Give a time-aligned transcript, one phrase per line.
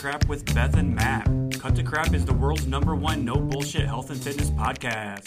[0.00, 1.26] Crap with Beth and Matt.
[1.58, 5.26] Cut to Crap is the world's number one no bullshit health and fitness podcast.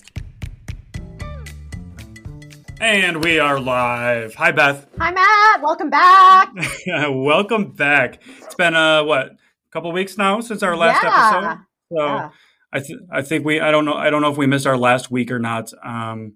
[2.82, 4.34] And we are live.
[4.36, 4.88] Hi, Beth.
[4.98, 5.62] Hi, Matt.
[5.62, 6.52] Welcome back.
[6.88, 8.22] Welcome back.
[8.42, 9.38] It's been uh what a
[9.72, 11.10] couple weeks now since our last Yeah.
[11.38, 11.66] episode.
[11.92, 12.30] So Yeah.
[12.74, 14.78] I th- I think we I don't know I don't know if we missed our
[14.78, 15.72] last week or not.
[15.84, 16.34] Um,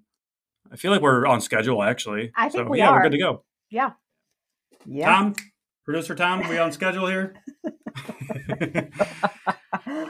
[0.70, 2.30] I feel like we're on schedule actually.
[2.36, 3.02] I think so, we yeah, we're are.
[3.02, 3.42] good to go.
[3.68, 3.90] Yeah.
[4.86, 5.06] Yeah.
[5.12, 5.34] Tom,
[5.84, 7.34] producer Tom, we on schedule here?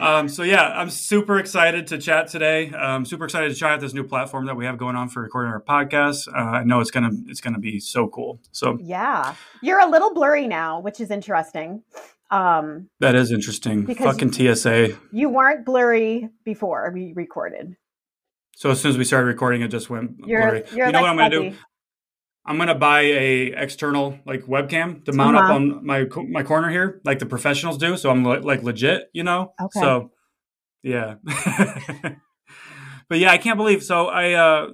[0.01, 2.73] Um, so yeah, I'm super excited to chat today.
[2.73, 5.23] I'm super excited to try out this new platform that we have going on for
[5.23, 6.29] recording our podcast.
[6.29, 8.41] Uh, I know it's gonna it's gonna be so cool.
[8.53, 9.35] So Yeah.
[9.63, 11.83] You're a little blurry now, which is interesting.
[12.31, 13.87] Um, that is interesting.
[13.95, 14.99] Fucking TSA.
[15.13, 17.77] you weren't blurry before we recorded.
[18.55, 20.65] So as soon as we started recording, it just went You're, blurry.
[20.75, 21.57] you're you know like what I'm gonna do?
[22.49, 25.55] I'm gonna buy a external like webcam to mount up Uh-huh.
[25.55, 27.97] on my my corner here, like the professionals do.
[27.97, 29.53] So I'm le- like legit, you know.
[29.61, 29.81] Okay.
[29.81, 30.11] So
[30.83, 31.17] yeah,
[33.09, 33.83] but yeah, I can't believe.
[33.83, 34.69] So I uh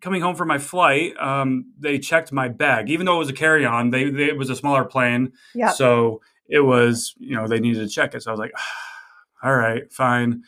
[0.00, 3.34] coming home from my flight, um, they checked my bag, even though it was a
[3.34, 3.90] carry on.
[3.90, 5.70] They, they it was a smaller plane, yeah.
[5.70, 8.22] so it was you know they needed to check it.
[8.22, 8.52] So I was like,
[9.42, 10.42] all right, fine.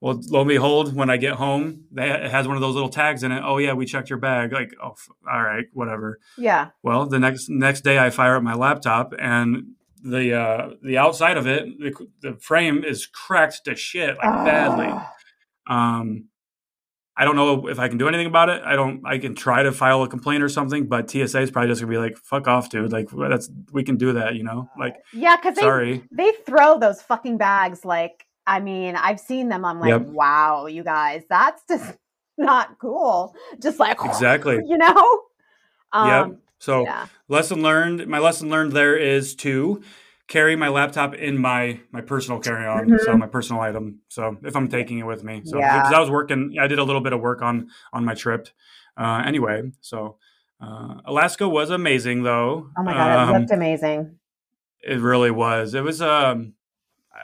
[0.00, 2.88] Well, lo and behold, when I get home, they, it has one of those little
[2.88, 3.42] tags in it.
[3.44, 4.52] Oh yeah, we checked your bag.
[4.52, 6.18] Like, oh, f- all right, whatever.
[6.38, 6.70] Yeah.
[6.82, 11.36] Well, the next next day, I fire up my laptop, and the uh, the outside
[11.36, 14.86] of it, the, the frame is cracked to shit, like badly.
[14.88, 15.12] Ah.
[16.00, 16.24] Um,
[17.16, 18.62] I don't know if I can do anything about it.
[18.64, 19.02] I don't.
[19.04, 21.90] I can try to file a complaint or something, but TSA is probably just gonna
[21.90, 24.70] be like, "Fuck off, dude." Like that's we can do that, you know.
[24.78, 26.04] Like, Yeah, because they, sorry.
[26.10, 29.64] they throw those fucking bags like, I mean, I've seen them.
[29.64, 30.08] I'm like, Yep.
[30.08, 31.96] wow, you guys, that's just
[32.36, 33.32] not cool.
[33.62, 34.58] Just like, Exactly.
[34.66, 35.20] you know?
[35.92, 36.40] Um, yep.
[36.58, 37.06] So Yeah.
[37.28, 38.06] lesson learned.
[38.08, 39.82] My lesson learned there is to
[40.26, 44.00] carry my laptop in my my personal carry on, so my personal item.
[44.08, 45.92] So if I'm taking it with me, so Mm-hmm.
[45.92, 45.96] Yeah.
[45.96, 48.48] I was working, I did a little bit of work on on my trip.
[48.96, 50.18] Uh, anyway, so
[50.60, 52.70] uh, Alaska was amazing, though.
[52.76, 54.18] Oh my God, it Um, looked amazing.
[54.82, 55.74] It really was.
[55.74, 56.02] It was.
[56.02, 56.54] Um,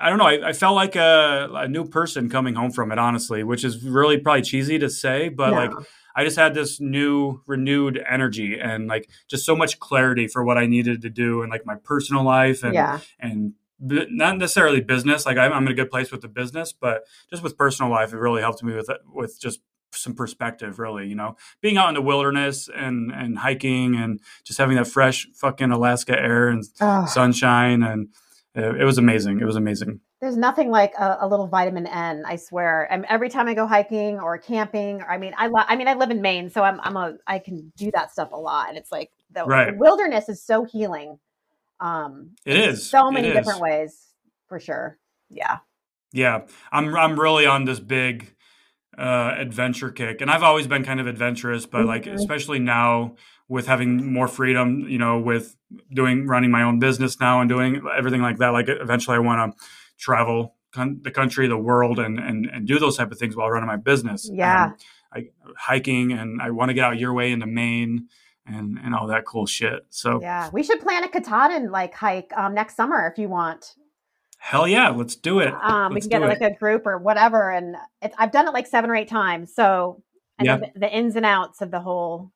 [0.00, 0.26] I don't know.
[0.26, 3.82] I, I felt like a, a new person coming home from it, honestly, which is
[3.84, 5.56] really probably cheesy to say, but No.
[5.56, 5.70] like
[6.14, 10.56] I just had this new, renewed energy and like just so much clarity for what
[10.58, 13.00] I needed to do and like my personal life and yeah.
[13.20, 13.52] and
[13.86, 15.26] b- not necessarily business.
[15.26, 18.12] Like I'm, I'm in a good place with the business, but just with personal life,
[18.12, 19.60] it really helped me with with just
[19.92, 20.78] some perspective.
[20.78, 24.86] Really, you know, being out in the wilderness and and hiking and just having that
[24.86, 27.08] fresh fucking Alaska air and Ugh.
[27.08, 28.08] sunshine and
[28.56, 29.40] it, it was amazing.
[29.40, 30.00] It was amazing.
[30.20, 32.24] There's nothing like a, a little vitamin N.
[32.26, 32.90] I swear.
[32.90, 35.88] And every time I go hiking or camping, or I mean, I lo- I mean,
[35.88, 38.68] I live in Maine, so I'm I'm a I can do that stuff a lot,
[38.70, 39.72] and it's like the, Right.
[39.72, 41.18] the wilderness is so healing.
[41.80, 42.88] Um, It is.
[42.88, 43.34] so many is.
[43.34, 44.06] different ways,
[44.48, 44.98] for sure.
[45.28, 45.58] Yeah.
[46.12, 48.34] Yeah, I'm I'm really on this big
[48.98, 53.16] uh, adventure kick, and I've always been kind of adventurous, but like especially now
[53.48, 55.56] with having more freedom, you know, with
[55.92, 58.48] doing running my own business now and doing everything like that.
[58.48, 59.64] Like eventually, I want to
[59.98, 63.50] travel con- the country, the world, and and and do those type of things while
[63.50, 64.28] running my business.
[64.32, 64.66] Yeah.
[64.66, 64.76] Um,
[65.12, 68.08] I, hiking, and I want to get out your way into Maine
[68.46, 69.86] and and all that cool shit.
[69.90, 70.50] So Yeah.
[70.52, 73.74] We should plan a Katahdin like hike um, next summer if you want.
[74.46, 75.52] Hell yeah, let's do it.
[75.60, 76.52] Um, we Let's can get like it.
[76.52, 77.50] a group or whatever.
[77.50, 79.52] And it's, I've done it like seven or eight times.
[79.52, 80.02] So
[80.40, 80.56] know Yeah.
[80.58, 82.30] the, the ins and outs of the whole.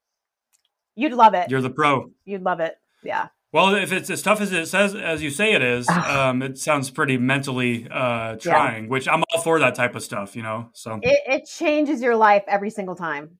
[0.97, 1.49] You'd love it.
[1.51, 2.11] You're the pro.
[2.25, 2.75] You'd love it.
[3.05, 3.29] Yeah.
[3.53, 6.59] Well, if it's as tough as it says, as you say it is, um, it
[6.59, 8.89] sounds pretty mentally uh, trying.
[8.89, 10.71] Which I'm all for that type of stuff, you know.
[10.73, 13.39] So It, it changes your life every single time.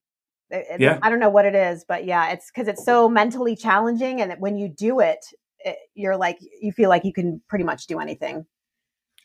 [0.51, 0.99] It- it- Yeah.
[1.03, 4.21] I don't know what it is, but yeah, it's because it's so mentally challenging.
[4.21, 5.25] And when you do it,
[5.65, 8.47] it, you're like, you feel like you can pretty much do anything.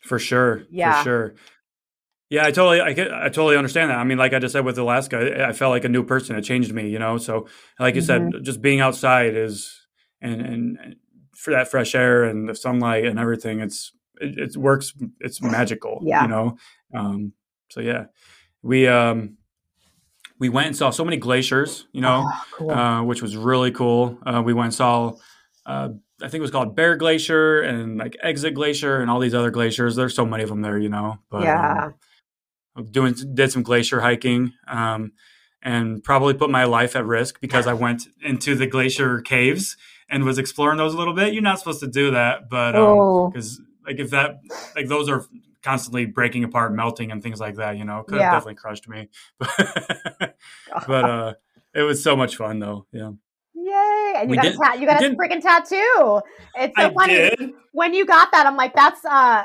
[0.02, 0.98] For sure, Yeah.
[0.98, 1.34] for sure.
[2.28, 3.98] Yeah, I totally, I, get, I totally understand that.
[3.98, 6.34] I mean, like I just said with Alaska, I, I felt like a new person.
[6.34, 7.18] It changed me, you know.
[7.18, 7.46] So,
[7.78, 8.30] like you Mm-hmm.
[8.34, 9.72] said, just being outside is,
[10.20, 10.96] and and
[11.36, 14.92] for that fresh air and the sunlight and everything, it's it, it works.
[15.20, 16.22] It's magical, Yeah.
[16.22, 16.56] you know.
[16.92, 17.32] Um,
[17.70, 18.06] so yeah,
[18.60, 19.36] we um,
[20.40, 22.24] we went and saw so many glaciers, you know.
[22.26, 22.70] Oh, cool.
[22.72, 24.18] uh, which was really cool.
[24.26, 25.12] Uh, we went and saw,
[25.64, 25.90] uh,
[26.22, 29.50] I think it was called Bear Glacier and like Exit Glacier and all these other
[29.50, 29.96] glaciers.
[29.96, 31.18] There's so many of them there, you know.
[31.30, 31.90] But, yeah.
[32.74, 35.12] um, doing did some glacier hiking um,
[35.62, 39.76] and probably put my life at risk because I went into the glacier caves
[40.08, 41.34] and was exploring those a little bit.
[41.34, 43.28] You're not supposed to do that, but Oh.
[43.28, 44.38] because like if that
[44.74, 45.24] like those are
[45.62, 48.30] constantly breaking apart, melting, and things like that, you know, could Yeah.
[48.30, 49.08] have definitely crushed me.
[50.86, 51.34] but uh,
[51.74, 52.86] it was so much fun though.
[52.92, 53.12] Yeah.
[54.22, 56.20] And We you got did- a ta- you got we a freaking tattoo.
[56.56, 57.50] It's so I funny did.
[57.72, 58.46] when you got that.
[58.46, 59.44] I'm like, that's uh,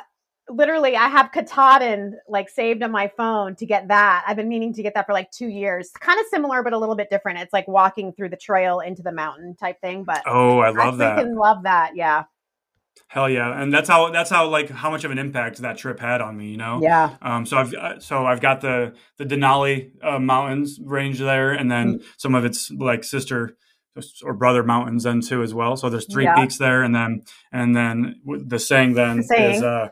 [0.50, 4.24] literally I have Katahdin like saved on my phone to get that.
[4.28, 5.92] I've been meaning to get that for like two years.
[6.00, 7.40] Kind of similar, but a little bit different.
[7.40, 10.04] It's like walking through the trail into the mountain type thing.
[10.04, 11.28] But oh, I love I that.
[11.28, 11.96] love that.
[11.96, 12.24] Yeah.
[13.08, 16.00] Hell yeah, and that's how that's how like how much of an impact that trip
[16.00, 16.80] had on me, you know.
[16.82, 17.16] Yeah.
[17.22, 17.46] Um.
[17.46, 22.00] So I've uh, so I've got the the Denali uh, mountains range there, and then
[22.00, 22.04] mm.
[22.18, 23.56] some of its like sister
[24.24, 25.76] or brother mountains then too as well.
[25.78, 26.36] So there's three yeah.
[26.36, 29.56] peaks there, and then and then the saying then the saying.
[29.56, 29.90] is uh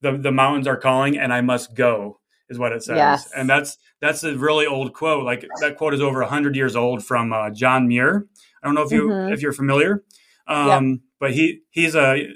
[0.00, 2.96] the the mountains are calling and I must go is what it says.
[2.96, 3.30] Yes.
[3.34, 5.24] And that's that's a really old quote.
[5.24, 8.26] Like that quote is over hundred years old from uh, John Muir.
[8.62, 9.32] I don't know if you mm-hmm.
[9.32, 10.04] if you're familiar,
[10.46, 11.00] um, yep.
[11.18, 12.26] but he he's a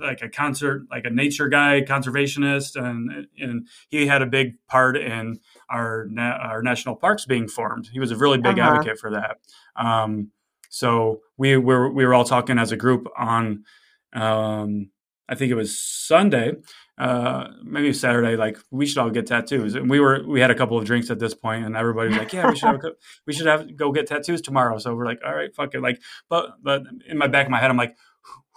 [0.00, 4.96] like a concert like a nature guy, conservationist, and and he had a big part
[4.96, 5.40] in
[5.70, 7.88] our na- our national parks being formed.
[7.92, 8.76] He was a really big uh-huh.
[8.76, 9.38] advocate for that.
[9.76, 10.30] Um,
[10.68, 13.64] so we were we were all talking as a group on
[14.12, 14.90] um,
[15.28, 16.54] I think it was Sunday,
[16.96, 18.36] uh, maybe Saturday.
[18.36, 21.10] Like we should all get tattoos, and we were we had a couple of drinks
[21.10, 22.80] at this point, and everybody was like, "Yeah, we should have,
[23.26, 26.00] we should have go get tattoos tomorrow." So we're like, "All right, fuck it." Like,
[26.30, 27.96] but but in my back of my head, I'm like,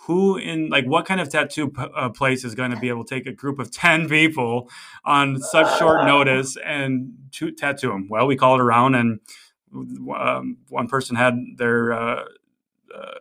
[0.05, 3.03] who in like what kind of tattoo p- uh, place is going to be able
[3.03, 4.69] to take a group of 10 people
[5.05, 9.19] on such short notice and to tattoo them well we called around and
[9.73, 12.23] um, one person had their uh,
[12.93, 13.19] uh,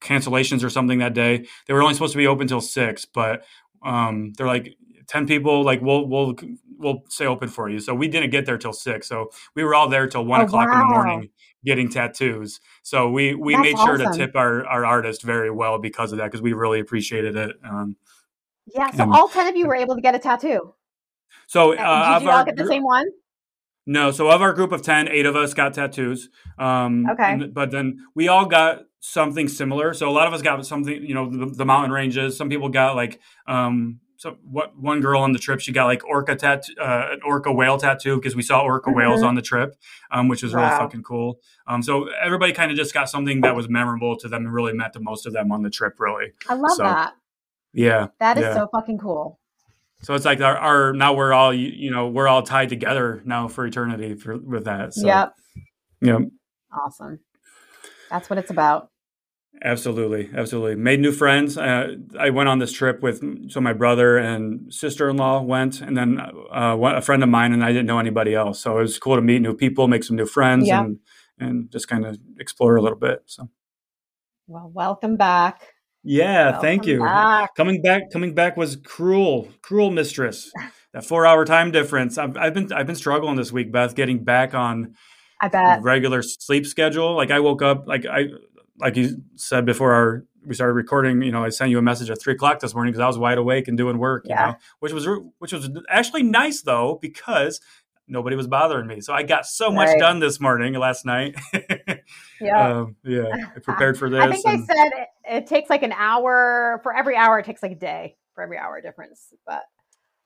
[0.00, 1.44] cancellations or something that day.
[1.66, 3.44] They were only supposed to be open till six but
[3.84, 4.76] um, they're like
[5.06, 6.36] 10 people like we'll we'll
[6.76, 7.80] we'll stay open for you.
[7.80, 10.44] So we didn't get there till six so we were all there till one oh,
[10.44, 10.74] o'clock wow.
[10.74, 11.30] in the morning
[11.64, 14.12] getting tattoos so we we That's made sure awesome.
[14.12, 17.56] to tip our our artist very well because of that because we really appreciated it
[17.64, 17.96] um,
[18.74, 20.74] yeah so and, all 10 of you were able to get a tattoo
[21.46, 23.06] so uh, did you all get the same one
[23.90, 26.28] no, so of our group of 10, eight of us got tattoos.
[26.58, 27.46] Um, okay.
[27.46, 29.94] But then we all got something similar.
[29.94, 32.36] So a lot of us got something, you know, the, the mountain ranges.
[32.36, 36.04] Some people got like, um, so what one girl on the trip, she got like
[36.04, 38.98] orca tattoo, uh, an orca whale tattoo because we saw orca mm-hmm.
[38.98, 39.76] whales on the trip,
[40.10, 40.64] um, which was wow.
[40.64, 41.38] really fucking cool.
[41.68, 44.72] Um, so everybody kind of just got something that was memorable to them and really
[44.72, 45.94] meant the most of them on the trip.
[46.00, 47.12] Really, I love so, that.
[47.72, 48.54] Yeah, that is yeah.
[48.54, 49.38] so fucking cool.
[50.02, 53.46] So it's like our, our, now we're all you know we're all tied together now
[53.46, 54.94] for eternity for, with that.
[54.94, 55.32] So, yep.
[56.00, 56.22] Yep.
[56.72, 57.20] Awesome.
[58.10, 58.90] That's what it's about.
[59.62, 60.76] Absolutely, absolutely.
[60.76, 61.58] Made new friends.
[61.58, 65.80] Uh, I went on this trip with so my brother and sister in law went,
[65.80, 68.60] and then uh, a friend of mine, and I didn't know anybody else.
[68.60, 70.84] So it was cool to meet new people, make some new friends, yep.
[70.84, 70.98] and
[71.40, 73.22] and just kind of explore a little bit.
[73.26, 73.48] So,
[74.46, 75.62] well, welcome back.
[76.04, 77.00] Yeah, welcome thank you.
[77.00, 77.54] Back.
[77.56, 80.52] Coming back, coming back was cruel, cruel mistress.
[80.92, 82.16] that four hour time difference.
[82.16, 84.94] I've, I've been I've been struggling this week, Beth, getting back on.
[85.40, 87.16] I bet regular sleep schedule.
[87.16, 88.24] Like I woke up like I
[88.80, 92.10] like you said before our we started recording, you know, I sent you a message
[92.10, 94.40] at three o'clock this morning because I was wide awake and doing work, yeah.
[94.40, 95.06] you know, which was
[95.38, 97.60] which was actually nice though because
[98.06, 99.98] nobody was bothering me, so I got so much right.
[99.98, 101.36] done this morning, last night.
[102.40, 104.20] yeah, um, yeah, I prepared for this.
[104.20, 104.62] I think and...
[104.62, 107.38] I said it, it, takes like an hour for every hour.
[107.38, 109.34] It takes like a day for every hour difference.
[109.46, 109.62] But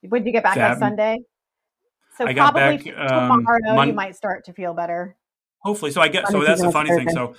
[0.01, 1.19] when did you get back on Sunday?
[2.17, 5.17] So I probably back, tomorrow um, Mon- you might start to feel better.
[5.59, 7.09] Hopefully, so I get so that's the funny thing.
[7.09, 7.35] So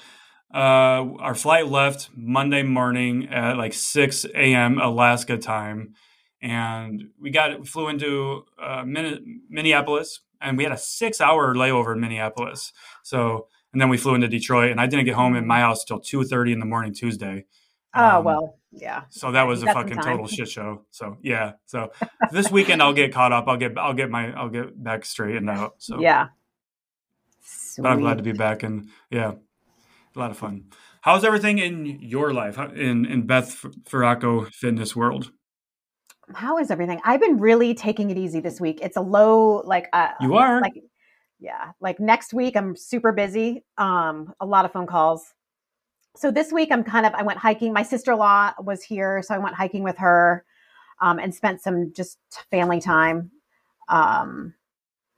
[0.54, 4.78] uh, our flight left Monday morning at like 6 a.m.
[4.78, 5.94] Alaska time.
[6.40, 12.72] And we got flew into uh, Minneapolis, and we had a six-hour layover in Minneapolis.
[13.02, 15.84] So, and then we flew into Detroit, and I didn't get home at my house
[15.84, 17.46] till two thirty in the morning Tuesday.
[17.94, 19.04] Oh um, well, yeah.
[19.08, 20.84] So that was a fucking total shit show.
[20.90, 21.52] So yeah.
[21.64, 21.92] So
[22.30, 23.48] this weekend I'll get caught up.
[23.48, 25.76] I'll get I'll get my I'll get back straightened out.
[25.78, 26.28] So yeah.
[27.42, 27.84] Sweet.
[27.84, 29.32] But I'm glad to be back, and yeah,
[30.16, 30.64] a lot of fun.
[31.00, 35.30] How's everything in your life in in Beth Feraco fitness world?
[36.34, 37.00] How is everything?
[37.04, 38.80] I've been really taking it easy this week.
[38.82, 40.74] It's a low like uh, you are like
[41.40, 43.64] yeah like next week I'm super busy.
[43.76, 45.34] Um, a lot of phone calls.
[46.16, 47.72] So this week I'm kind of I went hiking.
[47.72, 50.44] My sister in law was here, so I went hiking with her,
[51.00, 52.18] um, and spent some just
[52.50, 53.30] family time.
[53.88, 54.54] Um,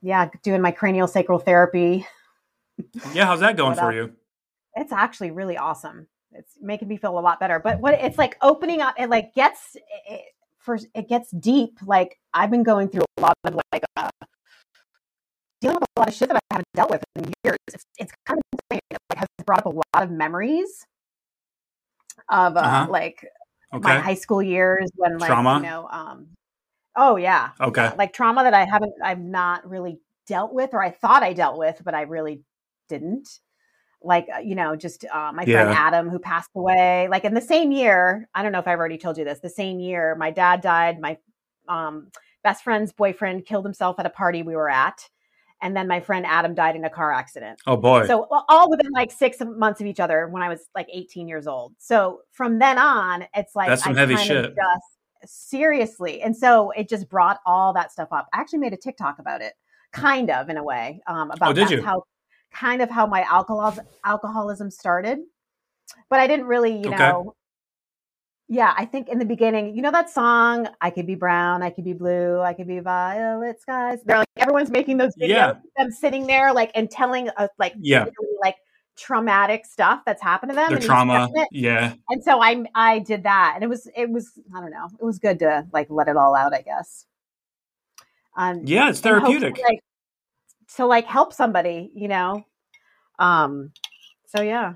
[0.02, 2.06] yeah, doing my cranial sacral therapy.
[3.14, 4.12] Yeah, how's that going for you?
[4.76, 6.06] It's actually really awesome.
[6.33, 7.59] It's making me feel a lot better.
[7.59, 10.23] But what it's like opening up, it like gets it,
[10.59, 11.78] first, it gets deep.
[11.85, 14.11] Like I've been going through a lot of like uh,
[15.61, 17.59] dealing with a lot of shit that I haven't dealt with in years.
[17.73, 18.80] It's it's kind of insane.
[18.90, 20.87] It like, has brought up a lot of memories
[22.28, 22.87] of uh, uh-huh.
[22.90, 23.26] like
[23.73, 23.88] okay.
[23.88, 25.56] my high school years when like trauma.
[25.56, 26.28] you know um
[26.97, 30.90] oh yeah okay like trauma that I haven't I've not really dealt with or I
[30.90, 32.42] thought I dealt with but I really
[32.88, 33.28] didn't
[34.02, 37.40] like uh, you know just uh, my friend adam who passed away like in the
[37.40, 40.30] same year i don't know if i've already told you this the same year my
[40.30, 41.16] dad died my
[41.68, 42.08] um,
[42.46, 45.08] best friend's boyfriend killed himself at a party we were at.
[45.62, 47.58] And then my friend Adam died in a car accident.
[47.66, 48.06] Oh boy.
[48.06, 51.46] So all within like six months of each other when I was like 18 years
[51.46, 51.72] old.
[51.78, 54.54] So from then on, it's like That's some I heavy shit.
[54.54, 56.22] just seriously.
[56.22, 58.28] And so it just brought all that stuff up.
[58.32, 59.54] I actually made a TikTok about it,
[59.92, 61.00] kind of in a way.
[61.08, 61.82] Um, about Oh, did you?
[61.82, 62.04] how
[62.58, 65.18] kind of how my alcohol alcoholism started.
[66.08, 66.96] But I didn't really, you Okay.
[66.96, 67.34] know.
[68.48, 71.70] Yeah, I think in the beginning, you know that song, I could be brown, I
[71.70, 73.98] could be blue, I could be violet skies.
[74.04, 75.52] They're like everyone's making those videos, Yeah.
[75.76, 78.04] them sitting there like and telling uh, like Yeah.
[78.04, 78.54] really, like
[78.96, 80.75] traumatic stuff that's happened to them.
[80.75, 81.28] the trauma.
[81.50, 81.94] Yeah.
[82.08, 85.04] And so I I did that, and it was it was I don't know, it
[85.04, 87.04] was good to like let it all out, I guess.
[88.36, 88.90] Um, Yeah.
[88.90, 89.58] It's in hopes to, therapeutic.
[89.68, 89.80] like
[90.76, 92.44] to like help somebody, you know.
[93.18, 93.73] Um.
[94.26, 94.75] So yeah.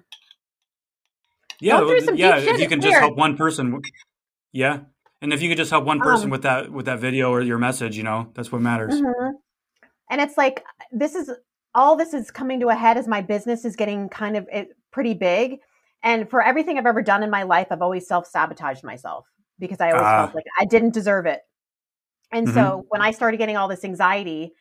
[1.61, 1.81] Yeah.
[1.81, 2.37] Go through some yeah.
[2.39, 3.03] If you can just weird.
[3.03, 3.81] help one person.
[4.53, 4.81] Yeah.
[5.23, 7.43] And if you could just help one person Um, with that with that video or
[7.43, 9.01] your message, you know, that's what matters.
[9.01, 9.33] Mhm.
[10.11, 11.31] And it's like this is
[11.75, 14.77] all this is coming to a head as my business is getting kind of it,
[14.91, 15.61] pretty big.
[16.03, 19.29] And for everything I've ever done in my life, I've always self sabotaged myself
[19.59, 20.23] because I always Ah.
[20.25, 21.43] felt like I didn't deserve it.
[22.33, 22.55] And Mhm.
[22.55, 24.55] so when I started getting all this anxiety,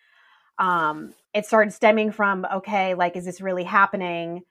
[0.57, 4.41] um, it started stemming from okay, like, is this really happening?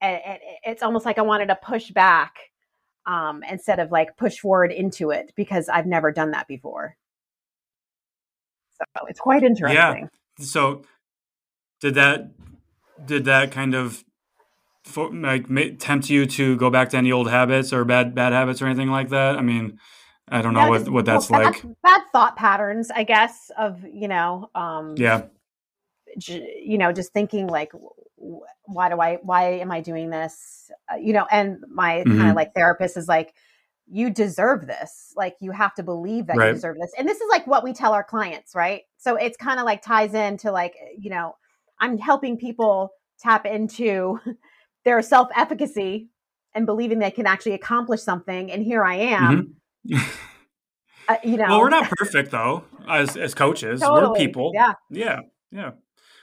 [0.00, 2.36] And, and it's almost like I wanted to push back
[3.06, 6.96] um, instead of like push forward into it because I've never done that before.
[8.78, 10.08] So it's quite interesting.
[10.08, 10.82] yeah So,
[11.80, 12.30] did that
[13.04, 14.04] did that kind of
[14.84, 15.46] fo- like
[15.78, 18.90] tempt you to go back to any old habits or bad bad habits or anything
[18.90, 19.36] like that?
[19.36, 19.78] I mean,
[20.28, 21.62] I don't know Yeah, what what that's well, like.
[21.62, 25.22] bad, bad thought patterns, I guess, of you know, um, Yeah.
[26.18, 27.72] You know, just thinking like,
[28.16, 30.70] why do I, why am I doing this?
[30.92, 32.30] Uh, you know, and my kind Mhm.
[32.30, 33.34] of like therapist is like,
[33.88, 35.12] you deserve this.
[35.16, 36.48] Like, you have to believe that Right.
[36.48, 36.92] you deserve this.
[36.98, 38.82] And this is like what we tell our clients, right?
[38.96, 41.36] So it's kind of like ties into like, you know,
[41.78, 44.18] I'm helping people tap into
[44.84, 46.08] their self efficacy
[46.54, 48.50] and believing they can actually accomplish something.
[48.50, 49.56] And here I am.
[51.08, 51.50] Uh, you know, Mm-hmm.
[51.52, 53.80] well, we're not perfect though, as as coaches.
[53.80, 54.50] We're people.
[54.52, 54.72] Yeah.
[54.90, 55.20] Yeah.
[55.52, 55.70] Yeah.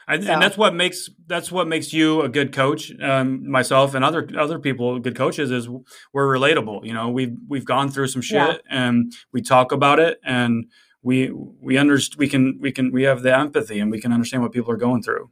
[0.08, 2.92] And, So- and that's what makes that's what makes you a good coach.
[3.02, 5.68] Um, myself and other other people, good coaches, is
[6.14, 6.86] we're relatable.
[6.86, 8.58] You know, we've we've gone through some shit Yeah.
[8.70, 10.66] and we talk about it, and
[11.02, 12.20] we we understand.
[12.20, 14.78] We can we can we have the empathy and we can understand what people are
[14.78, 15.30] going through.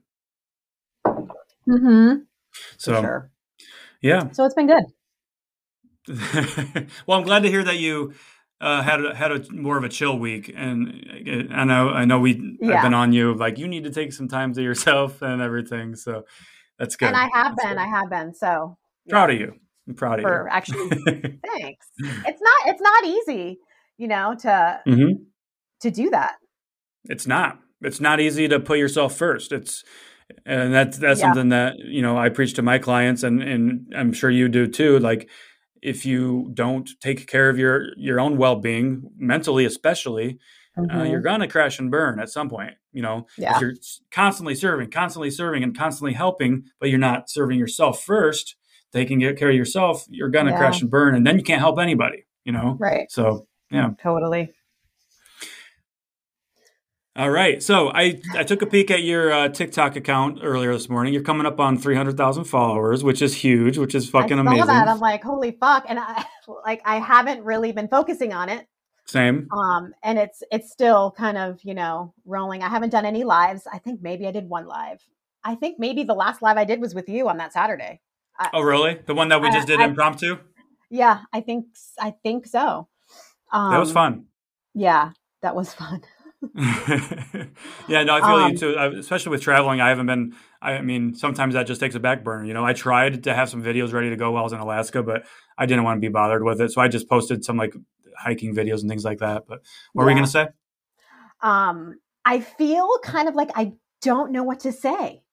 [1.68, 2.22] Mm-hmm.
[2.78, 3.32] So sure.
[4.02, 4.32] yeah.
[4.32, 4.84] So it's been good.
[7.06, 8.14] well, I'm glad to hear that you
[8.62, 12.20] uh, had a, had a more of a chill week, and I know I know
[12.20, 15.42] we I've been on you like you need to take some time to yourself and
[15.42, 15.96] everything.
[15.96, 16.24] So
[16.78, 17.10] that's good.
[17.10, 17.82] And I have That's been, good.
[17.82, 18.34] I have been.
[18.34, 19.54] So yeah, proud of you.
[19.88, 20.50] I'm proud of for you.
[20.52, 20.80] actually
[21.46, 21.88] thanks.
[22.00, 23.60] It's not it's not easy,
[23.98, 25.12] you know, to hmm
[25.82, 26.36] to do that.
[27.06, 27.60] It's not.
[27.82, 29.52] It's not easy to put yourself first.
[29.52, 29.84] It's
[30.46, 31.28] and that's that's Yeah.
[31.28, 34.68] something that you know I preach to my clients, and and I'm sure you do
[34.68, 35.00] too.
[35.00, 35.30] Like
[35.82, 40.40] if you don't take care of your your own well being, mentally especially,
[40.78, 41.12] uh, Mhm.
[41.12, 42.74] you're gonna crash and burn at some point.
[42.94, 43.56] You know, Yeah.
[43.56, 43.74] if you're
[44.12, 48.56] constantly serving, constantly serving, and constantly helping, but you're not serving yourself first,
[48.94, 50.58] taking care of yourself, you're gonna Yeah.
[50.58, 52.26] crash and burn, and then you can't help anybody.
[52.46, 53.10] You know, Right.
[53.12, 53.92] so yeah.
[54.02, 54.52] Totally.
[57.16, 57.62] All right.
[57.62, 61.14] So I, I took a peek at your uh, TikTok account earlier this morning.
[61.14, 64.68] You're coming up on 300,000 followers, which is huge, which is fucking I saw amazing.
[64.68, 64.88] that.
[64.88, 65.86] I'm like, holy fuck.
[65.90, 66.24] And I
[66.66, 68.66] like I haven't really been focusing on it.
[69.06, 69.50] Same.
[69.52, 72.64] Um, and it's it's still kind of, you know, rolling.
[72.64, 73.68] I haven't done any lives.
[73.72, 75.02] I think maybe I did one live.
[75.44, 78.00] I think maybe the last live I did was with you on that Saturday.
[78.54, 79.00] Oh, really?
[79.06, 80.38] The one that we I- just did I- impromptu?
[80.90, 81.66] Yeah, I think
[82.00, 82.88] I think so.
[83.52, 84.26] Um, That was fun.
[84.74, 86.04] Yeah, that was fun.
[87.88, 88.76] yeah, no, I feel Um, you too.
[88.98, 90.36] Especially with traveling, I haven't been.
[90.62, 92.46] I mean, sometimes that just takes a back burner.
[92.46, 94.60] You know, I tried to have some videos ready to go while I was in
[94.60, 95.24] Alaska, but
[95.58, 97.74] I didn't want to be bothered with it, so I just posted some like
[98.18, 99.44] hiking videos and things like that.
[99.48, 99.62] But
[99.94, 100.48] what were we gonna say?
[101.42, 101.96] um,
[102.26, 105.24] I feel kind of like I don't know what to say.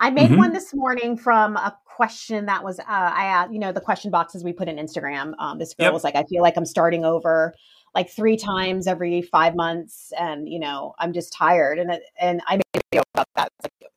[0.00, 0.38] I made Mhm.
[0.38, 4.10] one this morning from a question that was uh, I asked, you know, the question
[4.10, 5.34] boxes we put in Instagram.
[5.38, 5.92] Um, this girl Yep.
[5.92, 7.54] was like, I feel like I'm starting over
[7.94, 11.78] like three times every five months, and you know, I'm just tired.
[11.78, 13.48] And and I made a video about that.
[13.62, 13.90] Like,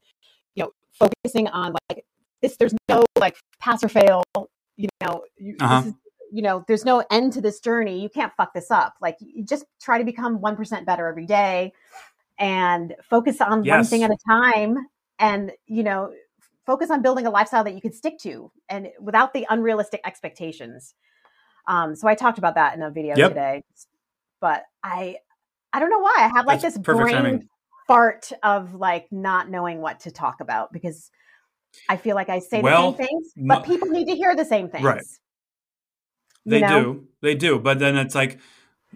[0.56, 2.06] you know, focusing on like
[2.42, 2.58] this.
[2.58, 4.24] There's no like pass or fail.
[4.76, 5.88] You know, you, Uh-huh.
[5.88, 5.94] is,
[6.32, 8.02] you know, there's no end to this journey.
[8.02, 8.94] You can't fuck this up.
[9.02, 11.74] Like, you just try to become one percent better every day,
[12.38, 14.78] and focus on one thing at a time.
[15.18, 16.14] And you know,
[16.68, 20.94] focus on building a lifestyle that you can stick to, and without the unrealistic expectations.
[21.68, 23.30] Um, so I talked about that in a video Yep.
[23.30, 23.64] today,
[24.40, 25.18] but I,
[25.74, 27.50] I don't know why I have like That's this brain timing.
[27.88, 31.12] fart of like not knowing what to talk about because
[31.90, 34.46] I feel like I say Well, the same things, but people need to hear the
[34.46, 34.84] same things.
[34.86, 35.04] Right.
[36.46, 36.84] You They know?
[36.84, 37.08] do.
[37.22, 37.60] They do.
[37.60, 38.40] But then it's like,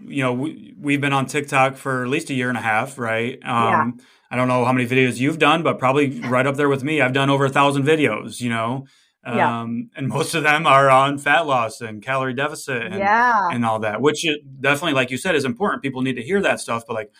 [0.01, 2.97] you know, we, we've been on TikTok for at least a year and a half,
[2.97, 3.37] right?
[3.45, 3.99] Um,
[4.31, 7.01] I don't know how many videos you've done, but probably right up there with me.
[7.01, 8.85] I've done over a thousand videos, you know?
[9.23, 9.65] Um, Yeah.
[9.97, 13.49] and most of them are on fat loss and calorie deficit and, yeah.
[13.51, 15.83] and all that, which it definitely, like you said, is important.
[15.83, 17.11] People need to hear that stuff, but like,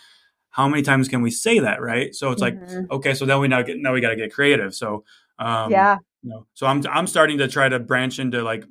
[0.49, 2.13] how many times can we say that, right?
[2.15, 2.89] So it's like, Mhm.
[2.89, 4.73] okay, so then we now get now we got to get creative.
[4.75, 5.03] So,
[5.39, 5.97] um, yeah.
[6.23, 8.63] you know so i'm i'm starting to try to branch into like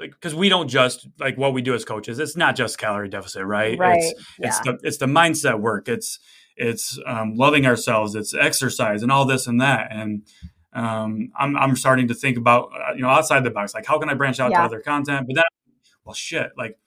[0.00, 3.08] like because we don't just like what we do as coaches it's not just calorie
[3.08, 4.00] deficit right Right.
[4.02, 4.46] it's yeah.
[4.48, 6.18] it's the it's the mindset work it's
[6.56, 10.22] it's um, loving ourselves it's exercise and all this and that and
[10.74, 13.98] um, I'm, I'm starting to think about uh, you know outside the box like how
[13.98, 15.44] can i branch out to other content but then
[16.04, 16.78] well shit like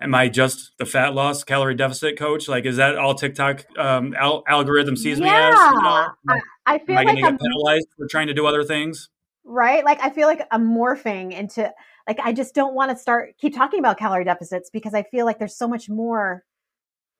[0.00, 4.14] am i just the fat loss calorie deficit coach like is that all tiktok um,
[4.14, 6.08] al- algorithm sees me as you know?
[6.28, 9.10] I, I feel am i like I'm get penalized for trying to do other things
[9.44, 9.84] right.
[9.84, 11.72] Like I feel like I'm morphing into
[12.06, 15.26] like I just don't want to start keep talking about calorie deficits because I feel
[15.26, 16.44] like there's so much more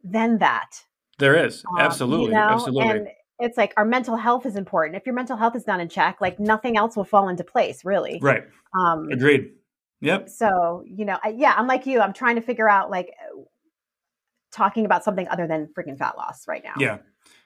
[0.02, 0.84] than that.
[1.18, 2.48] There is Um, absolutely, you know?
[2.48, 2.90] absolutely.
[2.90, 3.08] And
[3.42, 4.96] it's like our mental health is important.
[4.96, 7.84] If your mental health is not in check, like nothing else will fall into place,
[7.84, 8.18] really.
[8.22, 8.44] right.
[8.78, 9.50] Um, Agreed.
[10.00, 10.28] Yep.
[10.30, 12.00] so you know, I, yeah, I'm like you.
[12.00, 13.10] I'm trying to figure out like
[14.52, 16.74] talking about something other than freaking fat loss right now.
[16.78, 16.98] Yeah.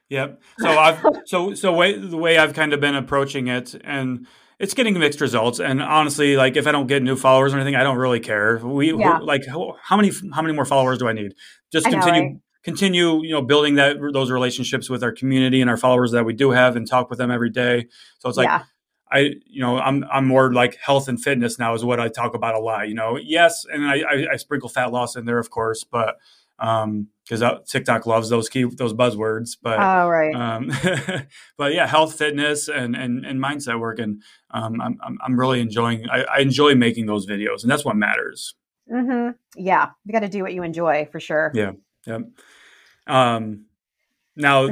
[0.09, 0.43] Yep.
[0.61, 4.27] So I've so so way the way I've kind of been approaching it, and
[4.59, 5.61] it's getting mixed results.
[5.61, 8.59] And honestly, like if I don't get new followers or anything, I don't really care.
[8.59, 9.19] We Yeah.
[9.19, 11.33] like how, how many how many more followers do I need?
[11.73, 12.41] Just I know, continue right?
[12.67, 16.35] Continue you know building that those relationships with our community and our followers that we
[16.35, 17.87] do have, and talk with them every day.
[18.19, 18.65] So it's like yeah,
[19.11, 22.35] I, you know, I'm I'm more like health and fitness now is what I talk
[22.35, 22.89] about a lot.
[22.89, 26.17] You know, yes, and I I, I sprinkle fat loss in there, of course, but
[26.59, 30.35] um, because TikTok loves those key those buzzwords, but oh right.
[30.35, 30.73] um,
[31.57, 36.09] but yeah, health, fitness, and and and mindset work, and um, I'm I'm really enjoying.
[36.11, 38.57] I, I enjoy making those videos, and that's what matters.
[38.91, 41.53] hmm Yeah, you got to do what you enjoy for sure.
[41.55, 41.73] Yeah.
[42.07, 42.23] Yep.
[43.07, 43.67] Um,
[44.37, 44.69] now,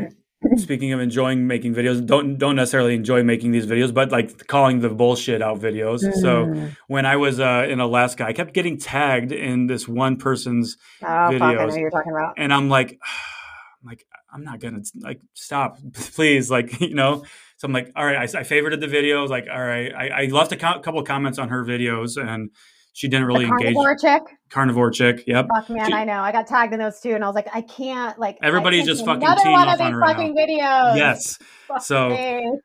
[0.57, 4.81] speaking of enjoying making videos, don't don't necessarily enjoy making these videos, but like calling
[4.81, 6.01] the bullshit out videos.
[6.15, 6.77] So Mm.
[6.89, 11.07] when I was uh, in Alaska, I kept getting tagged in this one person's, oh,
[11.07, 11.79] fuck, I know videos.
[11.81, 12.35] you're talking about.
[12.37, 12.99] and I'm like,
[13.83, 17.25] I'm like, I'm not gonna like stop, please, like you know.
[17.57, 19.19] So I'm like, all right, I, I favorited the video.
[19.21, 21.65] I was like, all right, I, I left a co- couple of comments on her
[21.65, 22.51] videos, and
[22.95, 23.75] she didn't really engage.
[23.75, 24.23] carnivore chick.
[24.49, 25.47] Carnivore chick, yep.
[25.55, 26.21] Fuck man, She- I know.
[26.23, 28.19] I got tagged in those too, and I was like, I can't.
[28.19, 30.97] Like Everybody's can't just fucking teeing one off of on her fucking videos.
[30.97, 31.39] Yes.
[31.69, 32.59] Fuck So- me.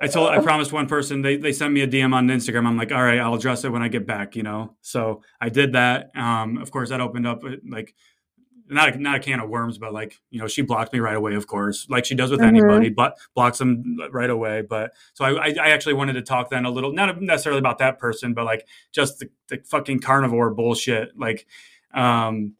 [0.00, 2.66] I told I promised one person they, they sent me a DM on Instagram.
[2.66, 4.74] I'm like, all right, I'll address it when I get back, you know.
[4.80, 6.10] So I did that.
[6.16, 7.94] Um, of course, that opened up uh, like
[8.70, 11.16] not a, not a can of worms, but like you know, she blocked me right
[11.16, 11.34] away.
[11.34, 12.48] Of course, like she does with Mhm.
[12.48, 14.62] anybody, but blocks them right away.
[14.62, 17.78] But so I, I I actually wanted to talk then a little, not necessarily about
[17.78, 21.18] that person, but like just the, the fucking carnivore bullshit.
[21.18, 21.46] Like,
[21.94, 22.54] um,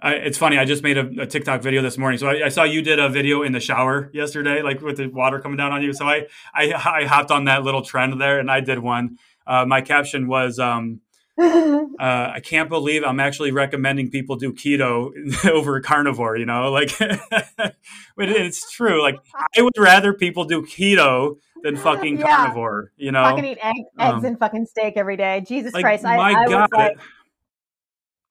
[0.00, 0.58] I, it's funny.
[0.58, 2.18] I just made a, a TikTok video this morning.
[2.18, 5.08] So I, I saw you did a video in the shower yesterday, like with the
[5.08, 5.92] water coming down on you.
[5.92, 9.18] So I, I, I hopped on that little trend there and I did one.
[9.44, 11.00] Uh, my caption was, um,
[12.00, 15.10] uh, I can't believe I'm actually recommending people do keto
[15.50, 17.74] over carnivore, you know, like, but
[18.16, 19.00] it's true.
[19.02, 19.16] Like
[19.56, 22.36] I would rather people do keto than fucking Yeah.
[22.36, 23.22] carnivore, you know?
[23.24, 25.44] fucking eat egg, eggs Um, and fucking steak every day.
[25.46, 26.04] Jesus like, Christ!
[26.04, 26.98] My I God, like,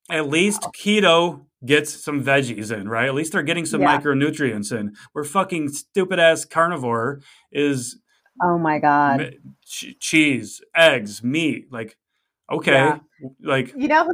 [0.10, 3.08] at least keto gets some veggies in, right?
[3.08, 4.00] At least they're getting some Yeah.
[4.00, 4.96] micronutrients in.
[5.14, 8.00] Where fucking stupid ass carnivore is
[8.42, 9.22] oh my god.
[9.22, 11.72] m- cheese, eggs, meat.
[11.72, 11.98] Like,
[12.52, 13.00] okay, Yeah.
[13.42, 14.08] like You know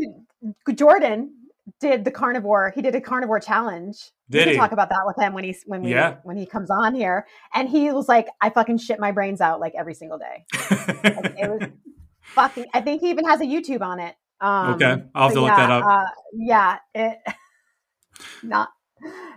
[0.65, 1.34] who Jordan
[1.80, 2.72] did the carnivore?
[2.76, 4.12] He did a carnivore challenge.
[4.30, 4.58] we Did can he?
[4.60, 6.17] talk about that with him when he's when we Yeah.
[6.24, 7.26] when he comes on here.
[7.54, 10.46] And he was like, I fucking shit my brains out like every single day.
[10.69, 11.69] Like, it was
[12.36, 12.65] fucking.
[12.74, 14.15] I think he even has a YouTube on it.
[14.41, 15.86] Um, Okay, I'll have to look that up.
[15.86, 17.19] Uh, yeah, it
[18.43, 18.69] not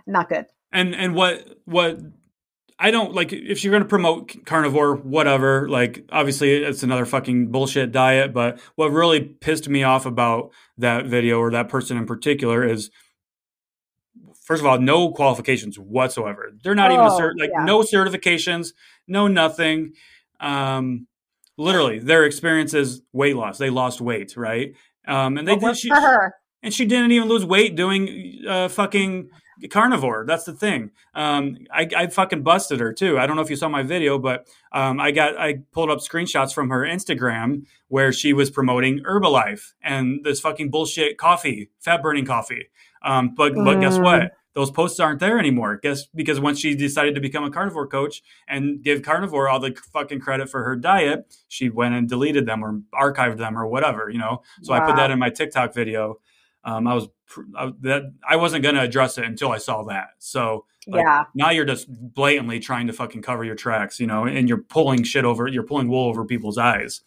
[0.05, 0.45] not good.
[0.73, 1.97] and and what what
[2.79, 5.67] I don't like if you're going to promote carnivore, whatever.
[5.67, 8.33] Like, obviously, it's another fucking bullshit diet.
[8.33, 12.91] But what really pissed me off about that video or that person in particular is,
[14.43, 16.51] first of all, no qualifications whatsoever.
[16.63, 17.63] They're not even Oh, cert, like yeah.
[17.65, 18.73] no certifications,
[19.07, 19.93] no nothing.
[20.39, 21.07] Um,
[21.57, 23.57] literally, their experience is weight loss.
[23.57, 24.75] They lost weight, right?
[25.07, 25.77] Um, and they did.
[25.77, 25.89] She,
[26.61, 29.29] and she didn't even lose weight doing uh, fucking
[29.69, 30.25] carnivore.
[30.27, 30.91] That's the thing.
[31.15, 33.17] Um, I, I fucking busted her too.
[33.17, 35.99] I don't know if you saw my video, but um, I got I pulled up
[35.99, 42.01] screenshots from her Instagram where she was promoting Herbalife and this fucking bullshit coffee, fat
[42.01, 42.69] burning coffee.
[43.03, 44.03] Um, but but guess Mm.
[44.03, 44.31] what?
[44.57, 45.77] those posts aren't there anymore.
[45.83, 49.77] Guess because once she decided to become a carnivore coach and give carnivore all the
[49.93, 54.09] fucking credit for her diet, she went and deleted them or archived them or whatever,
[54.09, 54.41] you know.
[54.63, 54.81] So wow.
[54.81, 56.19] I put that in my TikTok video.
[56.63, 57.07] Um, I was
[57.57, 60.09] I, that I wasn't going to address it until I saw that.
[60.19, 64.25] So like, yeah, now you're just blatantly trying to fucking cover your tracks, you know,
[64.25, 67.01] and you're pulling shit over, you're pulling wool over people's eyes.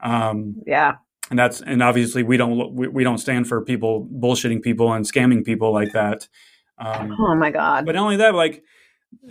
[0.00, 0.96] Um, yeah,
[1.30, 5.04] and that's and obviously we don't we, we don't stand for people bullshitting people and
[5.04, 6.28] scamming people like that.
[6.78, 7.86] Um, oh my god!
[7.86, 8.64] But not only that, like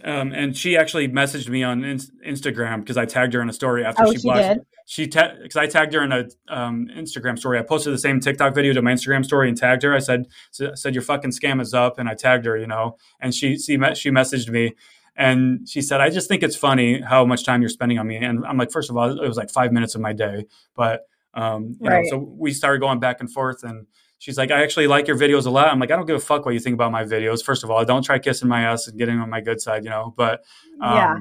[0.04, 3.54] um, and she actually messaged me on in- Instagram because I tagged her in a
[3.54, 4.60] story after oh, she, she blocked.
[4.86, 7.60] She because ta- I tagged her in a um, Instagram story.
[7.60, 9.94] I posted the same TikTok video to my Instagram story and tagged her.
[9.94, 12.58] I said said your fucking scam is up, and I tagged her.
[12.58, 14.74] You know, and she she met, she messaged me.
[15.15, 18.15] And she said, I just think it's funny how much time you're spending on me.
[18.15, 20.46] And I'm like, first of all, it was like five minutes of my day.
[20.74, 21.02] But,
[21.34, 22.04] um, right.
[22.04, 23.63] know, so we started going back and forth.
[23.63, 23.88] And
[24.22, 25.70] she's like, I actually like your videos a lot.
[25.70, 27.44] I'm like, I don't give a fuck what you think about my videos.
[27.44, 29.90] First of all, don't try kissing my ass and getting on my good side, you
[29.90, 30.14] know.
[30.16, 30.44] But
[30.80, 31.18] um, yeah.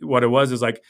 [0.00, 0.82] what it was is like,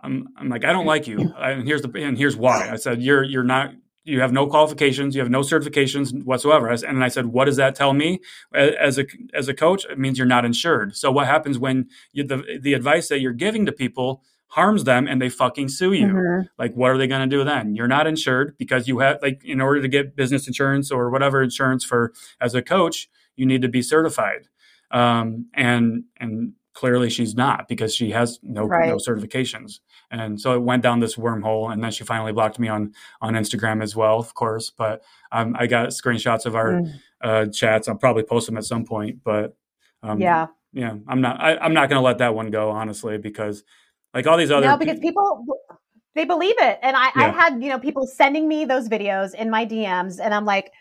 [0.00, 2.70] I'm, I'm like, I don't like you, and here's the and here's why.
[2.70, 3.72] I said, you're you're not
[4.04, 6.68] you have no qualifications, you have no certifications whatsoever.
[6.68, 8.20] And I said, what does that tell me
[8.54, 9.84] as a as a coach?
[9.86, 10.96] It means you're not insured.
[10.96, 14.22] So what happens when you, the the advice that you're giving to people
[14.54, 16.06] harms them and they fucking sue you.
[16.06, 16.46] Mm-hmm.
[16.58, 17.74] Like, what are they going to do then?
[17.74, 21.42] You're not insured because you have, like, in order to get business insurance or whatever
[21.42, 24.46] insurance for as a coach, you need to be certified.
[24.92, 28.88] Um, and, and, clearly she's not because she has no right.
[28.88, 29.78] no certifications
[30.10, 33.34] and so it went down this wormhole and then she finally blocked me on on
[33.34, 36.92] instagram as well of course but um, i got screenshots of our mm.
[37.20, 39.56] uh, chats i'll probably post them at some point but
[40.02, 43.18] um, yeah yeah i'm not I, i'm not going to let that one go honestly
[43.18, 43.62] because
[44.14, 45.44] like all these other no, because people
[46.14, 46.78] they believe it.
[46.82, 47.12] And I, yeah.
[47.16, 50.72] I had, you know, people sending me those videos in my DMs and I'm like,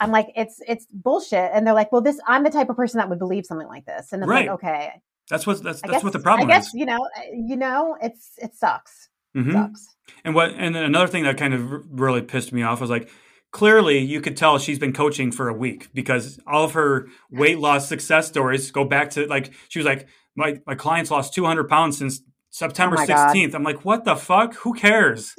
[0.00, 1.50] I'm like, it's it's bullshit.
[1.52, 3.84] And they're like, well, this I'm the type of person that would believe something like
[3.84, 4.12] this.
[4.12, 4.48] And I'm right.
[4.48, 4.92] like, okay.
[5.28, 6.74] That's what that's that's guess, what the problem I guess, is.
[6.74, 9.10] You know, you know, it's it sucks.
[9.36, 9.50] Mm-hmm.
[9.50, 9.96] It sucks.
[10.24, 13.10] And what and another thing that kind of really pissed me off was like
[13.52, 17.58] clearly you could tell she's been coaching for a week because all of her weight
[17.58, 21.68] loss success stories go back to like she was like my my clients lost 200
[21.68, 23.52] pounds since September oh 16th.
[23.52, 23.54] God.
[23.54, 24.54] I'm like, what the fuck?
[24.56, 25.34] Who cares?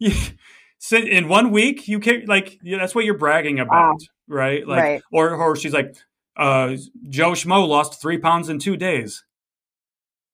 [0.92, 4.66] in one week, you can't like yeah, that's what you're bragging about, right?
[4.66, 5.02] Like, right.
[5.12, 5.96] or or she's like,
[6.36, 6.76] uh,
[7.08, 9.24] Joe Schmo lost three pounds in two days.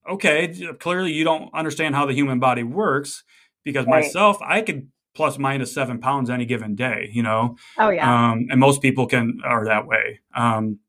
[0.08, 3.24] Okay, clearly you don't understand how the human body works
[3.64, 4.02] because right.
[4.02, 7.56] myself, I could plus minus seven pounds any given day, you know.
[7.78, 8.32] Oh yeah.
[8.32, 10.20] Um, and most people can are that way.
[10.34, 10.80] Um,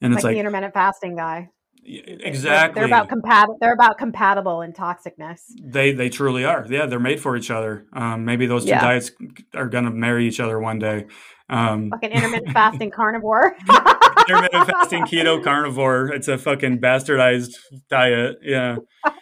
[0.00, 1.50] and it's like, like the intermittent fasting guy.
[1.84, 2.80] Exactly.
[2.80, 3.58] They're, about compatible.
[3.60, 5.40] They're about compatible in toxicness.
[5.62, 6.66] They they truly are.
[6.68, 7.86] Yeah, they're made for each other.
[7.92, 8.80] Um, maybe those two yeah.
[8.80, 9.10] diets
[9.54, 11.06] are going to marry each other one day.
[11.48, 13.56] Um, fucking intermittent fasting carnivore.
[14.28, 16.08] intermittent fasting keto carnivore.
[16.12, 17.54] It's a fucking bastardized
[17.88, 18.38] diet.
[18.42, 18.76] Yeah.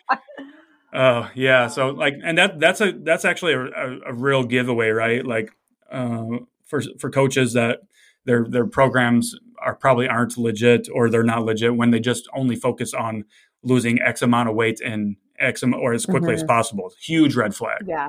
[0.90, 1.68] Oh yeah.
[1.68, 5.24] So like, and that that's a that's actually a, a, a real giveaway, right?
[5.24, 5.50] Like
[5.92, 6.24] uh,
[6.64, 7.80] for for coaches that
[8.24, 12.56] their their programs are probably aren't legit or they're not legit when they just only
[12.56, 13.24] focus on
[13.62, 16.34] losing X amount of weight in X or as quickly mm-hmm.
[16.36, 16.92] as possible.
[17.00, 17.82] Huge red flag.
[17.86, 18.08] Yeah.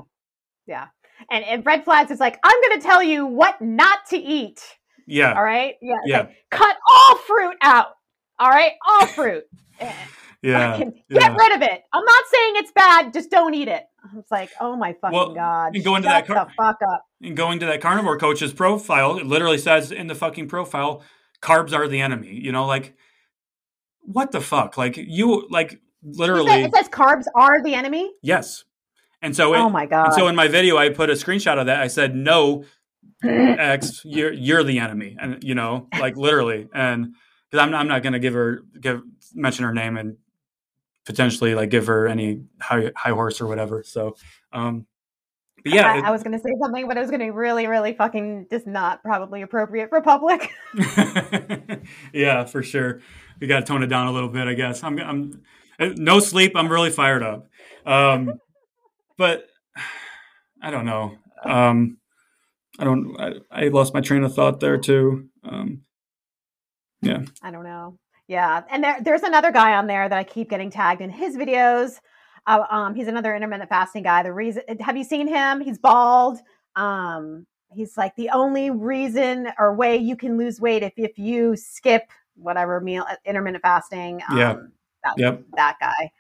[0.66, 0.88] Yeah.
[1.30, 4.62] And, and red flags is like, I'm going to tell you what not to eat.
[5.06, 5.34] Yeah.
[5.34, 5.76] All right.
[5.82, 5.96] Yeah.
[6.06, 6.20] Yeah.
[6.20, 7.88] Like, cut all fruit out.
[8.40, 8.74] All right.
[8.88, 9.44] All fruit.
[10.42, 10.78] yeah.
[10.78, 11.36] Get yeah.
[11.36, 11.82] rid of it.
[11.92, 13.14] I'm not saying it's bad.
[13.14, 13.84] Just don't eat it.
[14.18, 15.76] It's like, oh my fucking well, god!
[15.76, 17.06] And going to that car- the fuck up.
[17.22, 21.04] And going to that carnivore coach's profile, it literally says in the fucking profile,
[21.42, 22.34] carbs are the enemy.
[22.34, 22.96] You know, like
[24.02, 24.78] what the fuck?
[24.78, 28.12] Like you, like literally, it says carbs are the enemy.
[28.22, 28.64] Yes.
[29.22, 30.14] And so, it, oh my god!
[30.14, 31.82] so in my video, I put a screenshot of that.
[31.82, 32.64] I said, "No,
[33.24, 37.16] X, you're you're the enemy," and you know, like literally, and
[37.50, 39.02] because I'm I'm not going to give her give
[39.36, 40.16] mention her name and
[41.06, 43.84] potentially like give her any high high horse or whatever.
[43.84, 44.16] So,
[44.54, 44.88] um,
[45.64, 47.32] but yeah, I, I was going to say something, but it was going to be
[47.32, 50.50] really, really fucking just not probably appropriate for public.
[52.14, 53.02] yeah, for sure.
[53.40, 54.84] We got to tone it down a little bit, I guess.
[54.84, 55.42] I'm, I'm
[55.80, 56.54] no sleep.
[56.56, 57.48] I'm really fired up.
[57.86, 58.34] Um,
[59.18, 59.48] but
[60.62, 61.16] I don't know.
[61.44, 61.98] Um,
[62.78, 63.16] I don't.
[63.20, 65.30] I, I, lost my train of thought there too.
[65.44, 65.82] Um,
[67.02, 67.24] yeah.
[67.42, 67.98] I don't know.
[68.28, 71.36] Yeah, and there, there's another guy on there that I keep getting tagged in his
[71.36, 72.00] videos.
[72.50, 74.24] Uh, um, he's another intermittent fasting guy.
[74.24, 75.62] The reason have you seen him?
[75.62, 76.40] He's bald.
[76.76, 81.56] Um, he's like the only reason or way you can lose weight if if you
[81.56, 84.22] skip whatever meal uh, intermittent fasting.
[84.28, 84.56] Um, yeah,
[85.04, 85.44] that, yep.
[85.56, 86.12] that guy.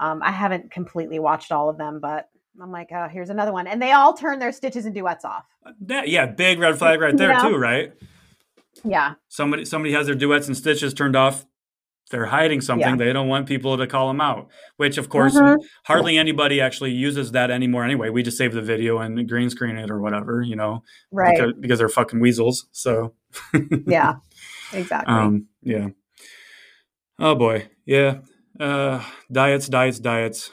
[0.00, 2.30] Um, I haven't completely watched all of them, but
[2.62, 5.44] I'm like, oh, here's another one, and they all turn their stitches and duets off.
[5.82, 7.50] That, yeah, big red flag right there you know?
[7.50, 7.92] too, right?
[8.84, 9.14] Yeah.
[9.28, 11.44] Somebody somebody has their duets and stitches turned off.
[12.10, 12.88] They're hiding something.
[12.88, 12.96] Yeah.
[12.96, 14.48] They don't want people to call them out.
[14.76, 15.58] Which, of course, Mhm.
[15.84, 17.84] hardly anybody actually uses that anymore.
[17.84, 21.36] Anyway, we just save the video and green screen it or whatever, you know, Right.
[21.36, 22.66] because, because they're fucking weasels.
[22.72, 23.14] So,
[23.86, 24.14] yeah.
[24.72, 25.14] Exactly.
[25.14, 25.88] um, yeah.
[27.18, 28.18] Oh boy, yeah.
[28.60, 30.52] Uh, diets, diets, diets.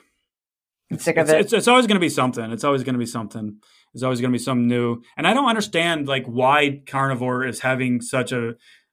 [0.92, 1.42] I'm sick it's, of it.
[1.42, 2.52] It's, it's always going to be something.
[2.52, 3.58] It's always going to be something.
[3.94, 5.02] There's always going to be something new.
[5.18, 8.50] And I don't understand like why carnivore is having such a,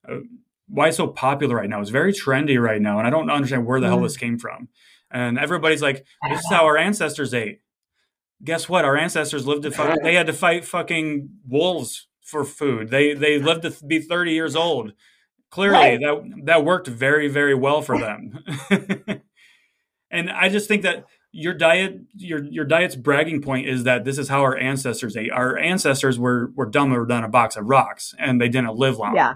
[0.08, 0.20] a
[0.72, 1.80] why it's so popular right now.
[1.80, 4.02] It's very trendy right now, and I don't understand where the hell Mm.
[4.04, 4.68] this came from.
[5.10, 7.60] And everybody's like, "This is how our ancestors ate."
[8.42, 8.84] Guess what?
[8.84, 12.88] Our ancestors lived to fuck, they had to fight fucking wolves for food.
[12.90, 14.92] They they lived to be 30 years old.
[15.50, 16.00] Clearly, Right.
[16.00, 18.38] that that worked very very well for them.
[20.10, 24.18] and I just think that your diet your your diet's bragging point is that this
[24.18, 25.30] is how our ancestors ate.
[25.30, 29.14] Our ancestors were were dumber than a box of rocks, and they didn't live long.
[29.16, 29.34] yeah.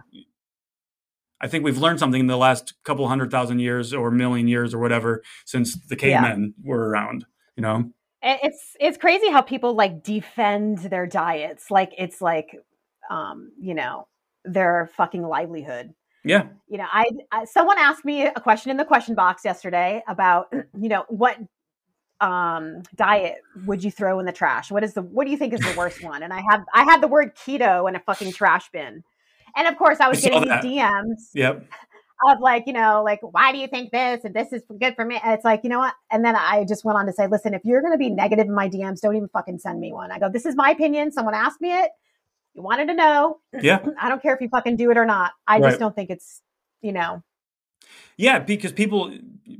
[1.40, 4.72] I think we've learned something in the last couple hundred thousand years or million years
[4.72, 7.26] or whatever since the cavemen were around.
[7.56, 7.90] You know,
[8.22, 12.56] It's it's crazy how people like defend their diets like it's like
[13.10, 14.08] um, you know,
[14.44, 15.94] their fucking livelihood.
[16.24, 20.02] yeah, you know, I, I someone asked me a question in the question box yesterday
[20.08, 21.38] about, you know, what
[22.22, 24.70] um diet would you throw in the trash?
[24.70, 26.22] What is the what do you think is the worst one?
[26.22, 29.04] And I have I had the word keto in a fucking trash bin.
[29.56, 31.66] And of course I was I getting these DMs yep,
[32.26, 35.04] of like, you know, like why do you think this and this is good for
[35.04, 35.18] me?
[35.22, 35.94] And it's like, you know what?
[36.10, 38.46] And then I just went on to say, listen, if you're going to be negative
[38.46, 40.10] in my DMs, don't even fucking send me one.
[40.12, 41.10] I go, this is my opinion.
[41.12, 41.90] Someone asked me it.
[42.54, 43.38] You wanted to know.
[43.60, 45.32] yeah, I don't care if you fucking do it or not.
[45.46, 45.68] I Right.
[45.70, 46.40] just don't think it's,
[46.80, 47.22] you know,
[48.16, 48.38] yeah.
[48.38, 49.12] Because people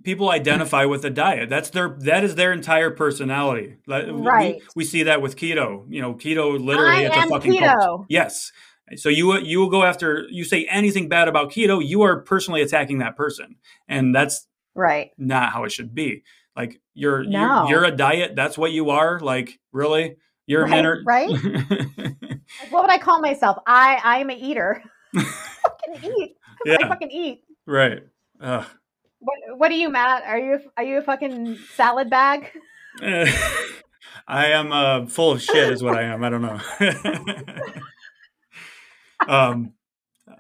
[0.03, 1.51] people identify with a diet.
[1.51, 3.77] That's their that is their entire personality.
[3.87, 4.63] Like, we- Right.
[4.75, 5.85] We, see that with keto.
[5.89, 7.75] You know, keto literally I it's a fucking keto.
[7.81, 8.07] cult.
[8.09, 8.51] Yes.
[8.95, 12.63] So you you will go after you say anything bad about keto, you are personally
[12.63, 13.57] attacking that person,
[13.89, 14.47] and that's
[14.77, 15.11] right.
[15.19, 16.23] not how it should be.
[16.55, 17.67] Like you're No.
[17.69, 18.37] you're, you're a diet.
[18.37, 19.19] That's what you are.
[19.19, 21.29] Like really, you're Right, an inner right?
[22.61, 23.59] Like, what would I call myself?
[23.67, 24.83] I I am an eater.
[25.15, 26.37] fucking eat.
[26.67, 27.43] I yeah, fucking eat.
[27.67, 28.03] right.
[28.39, 30.23] What What are you, Matt?
[30.25, 32.51] Are you are you a fucking salad bag?
[34.29, 36.25] I am uh, full of shit, is what I am.
[36.25, 36.61] I don't know.
[39.29, 39.73] Um,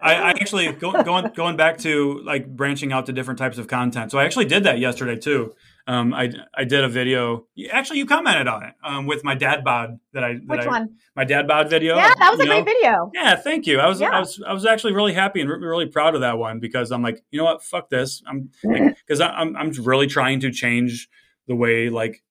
[0.00, 3.68] I, I actually go, going going back to like branching out to different types of
[3.68, 4.10] content.
[4.10, 5.54] So I actually did that yesterday too.
[5.86, 7.46] Um, I I did a video.
[7.70, 10.66] Actually, you commented on it um, with my dad bod that I that Which I,
[10.66, 10.96] one?
[11.14, 11.96] my dad bod video.
[11.96, 12.62] Yeah, that was a know?
[12.62, 13.10] great video.
[13.14, 13.78] Yeah, thank you.
[13.78, 14.10] I was Yeah.
[14.10, 16.90] I was I was actually really happy and re- really proud of that one because
[16.90, 18.22] I'm like, you know what, fuck this.
[18.26, 21.08] I'm because I'm I'm really trying to change
[21.46, 22.22] the way like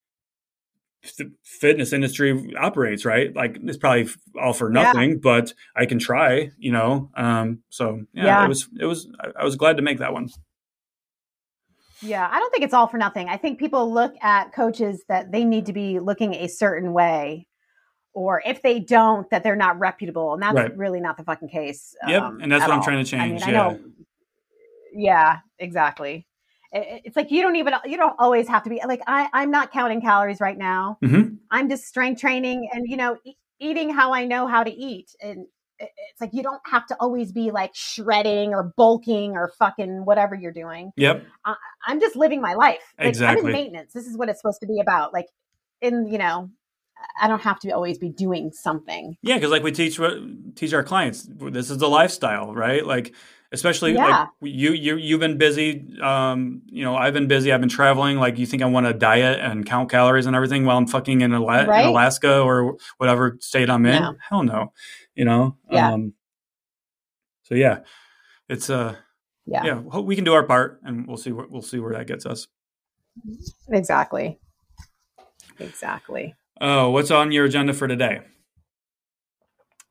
[1.18, 3.06] the fitness industry operates.
[3.06, 4.10] Right, like it's probably
[4.42, 4.84] all for Yeah.
[4.84, 6.52] nothing, but I can try.
[6.58, 7.60] You know, um.
[7.70, 8.46] So yeah, Yeah.
[8.46, 9.08] it was it was
[9.40, 10.30] I, was glad to make that one.
[12.02, 13.30] Yeah, I don't think it's all for nothing.
[13.30, 17.48] I think people look at coaches that they need to be looking a certain way,
[18.14, 20.78] or if they don't, that they're not reputable, and that's Right.
[20.78, 21.96] really not the fucking case.
[22.08, 22.84] Yep, um, and that's what I'm all.
[22.86, 23.58] trying to I mean, change, I yeah.
[23.58, 23.80] know.
[24.94, 26.28] Yeah, exactly.
[26.76, 29.30] It- It's like you don't even you don't always have to be like I.
[29.34, 30.98] I'm not counting calories right now.
[31.02, 34.72] hmm I'm just strength training and you know e- eating how I know how to
[34.72, 35.46] eat and
[35.80, 40.34] it's like you don't have to always be like shredding or bulking or fucking whatever
[40.34, 40.92] you're doing.
[40.96, 41.26] Yep.
[41.88, 42.82] I'm just living my life.
[42.98, 43.46] Like, I'm Exactly.
[43.48, 43.94] in maintenance.
[43.94, 45.14] This is what it's supposed to be about.
[45.14, 45.28] Like
[45.82, 46.50] in you know,
[47.22, 49.18] I don't have to always be doing something.
[49.22, 50.00] Yeah, because like we teach
[50.56, 52.86] teach our clients, this is the lifestyle, right?
[52.86, 53.14] Like
[53.56, 54.06] especially Yeah.
[54.20, 55.98] like you you you've been busy.
[56.02, 57.52] Um, you know, I've been busy.
[57.52, 58.18] I've been traveling.
[58.18, 61.22] Like you think I want to diet and count calories and everything while I'm fucking
[61.22, 61.82] in, Ala- Right.
[61.84, 64.02] in Alaska or whatever state I'm in?
[64.02, 64.16] No.
[64.30, 64.74] Hell no.
[65.16, 65.58] You know.
[65.72, 65.94] Yeah.
[65.94, 66.14] Um,
[67.44, 67.80] so yeah,
[68.50, 68.96] it's uh
[69.46, 69.76] Yeah, yeah.
[69.80, 72.48] We can do our part, and we'll see where we'll see where that gets us.
[73.70, 74.40] exactly.
[75.60, 76.36] Exactly.
[76.60, 78.22] Oh, what's on your agenda for today?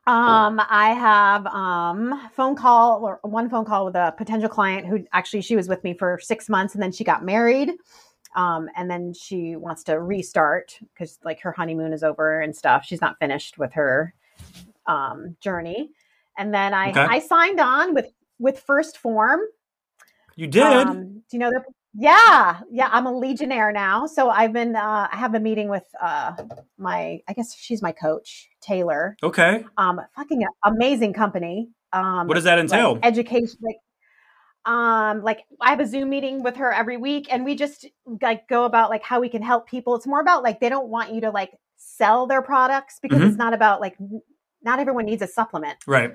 [0.06, 5.04] Um, I have um phone call or one phone call with a potential client who
[5.12, 7.72] actually she was with me for six months and then she got married.
[8.36, 12.84] Um, and then she wants to restart because like her honeymoon is over and stuff.
[12.84, 14.12] She's not finished with her
[14.86, 15.90] um journey.
[16.36, 17.06] And then I Okay.
[17.06, 18.06] I signed on with
[18.38, 19.40] with First Form.
[20.36, 20.86] You did.
[20.88, 21.64] Um, do you know that?
[21.96, 22.88] Yeah, yeah.
[22.90, 24.74] I'm a Legionnaire now, so I've been.
[24.74, 26.33] Uh, I have a meeting with uh,
[26.76, 27.20] my.
[27.28, 29.16] I guess she's my coach, Taylor.
[29.22, 29.64] okay.
[29.78, 31.68] Um, fucking amazing company.
[31.92, 32.94] Um, What does that entail?
[32.94, 33.76] Like education, like,
[34.66, 37.87] um, like I have a Zoom meeting with her every week, and we just
[38.22, 39.94] like go about like how we can help people.
[39.94, 43.28] It's more about like they don't want you to like sell their products because Mhm.
[43.28, 43.96] it's not about like
[44.62, 46.14] not everyone needs a supplement right.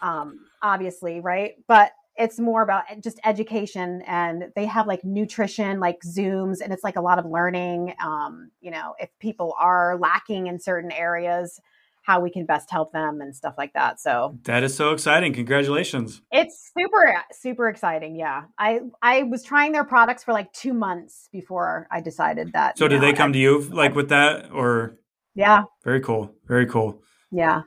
[0.00, 1.54] um, obviously, right?
[1.68, 6.84] But it's more about just education and they have like nutrition like zooms and it's
[6.84, 11.60] like a lot of learning um, you know if people are lacking in certain areas
[12.02, 14.38] how we can best help them and stuff like that so.
[14.44, 15.34] That is so exciting.
[15.34, 16.22] Congratulations.
[16.32, 18.44] It's super super exciting yeah.
[18.58, 22.88] I i was trying their products for like two months before i decided that so
[22.88, 24.96] did know, they come I, to you like with that or?
[25.34, 25.62] Yeah.
[25.84, 26.34] Very cool.
[26.46, 27.02] Very cool.
[27.30, 27.62] Yeah.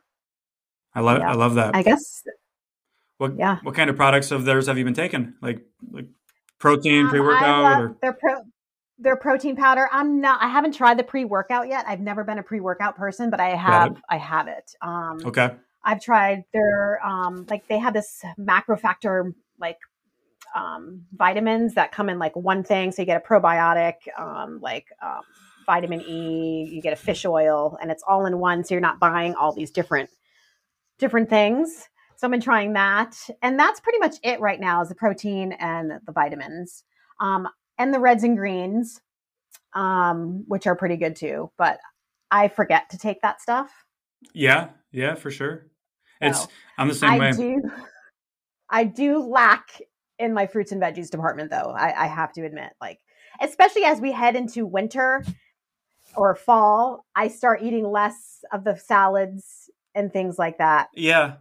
[0.94, 1.32] I love yeah.
[1.32, 1.76] i love that.
[1.76, 2.24] I guess
[3.24, 3.60] what yeah.
[3.64, 5.34] What kind of products of theirs have you been taking?
[5.42, 6.08] Like like
[6.60, 8.42] protein, um, pre workout, or their pro
[9.00, 9.88] their protein powder.
[9.94, 10.44] I'm not.
[10.44, 11.86] I haven't tried the pre workout yet.
[11.88, 13.96] I've never been a pre workout person, but I have.
[14.10, 14.76] I have it.
[14.82, 15.52] Um, okay.
[15.86, 19.78] I've tried their um, like they have this macro factor like
[20.54, 22.92] um, vitamins that come in like one thing.
[22.92, 25.22] So you get a probiotic, um, like um,
[25.66, 28.66] vitamin E, you get a fish oil, and it's all in one.
[28.66, 30.10] So you're not buying all these different
[31.00, 31.88] different things.
[32.24, 33.18] So I've been trying that.
[33.42, 36.86] And that's pretty much it right now is the protein and the vitamins.
[37.20, 39.02] Um, and the reds and greens,
[39.74, 41.52] um, which are pretty good too.
[41.58, 41.80] But
[42.32, 43.72] I forget to take that stuff.
[44.34, 45.68] Yeah, yeah, for sure.
[46.22, 47.32] It's so, I'm the same I way.
[47.34, 47.62] Do,
[48.70, 49.82] I do lack
[50.18, 51.76] in my fruits and veggies department though.
[51.78, 53.00] I, I have to admit, like
[53.42, 55.26] especially as we head into winter
[56.16, 60.88] or fall, I start eating less of the salads and things like that.
[60.94, 61.34] Yeah,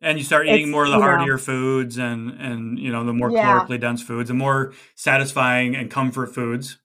[0.00, 3.04] and you start eating it's, more of the heartier know, foods and and you know
[3.04, 3.60] the more yeah.
[3.60, 6.78] calorically dense foods, the more satisfying and comfort foods.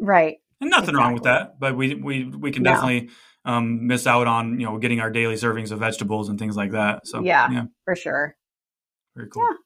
[0.00, 0.38] Right.
[0.60, 1.02] And nothing exactly.
[1.02, 3.10] wrong with that, but we we we can definitely
[3.44, 6.72] um, miss out on you know getting our daily servings of vegetables and things like
[6.72, 7.06] that.
[7.06, 7.64] So yeah, yeah.
[7.84, 8.36] for sure.
[9.16, 9.42] Very cool.
[9.42, 9.56] Yeah.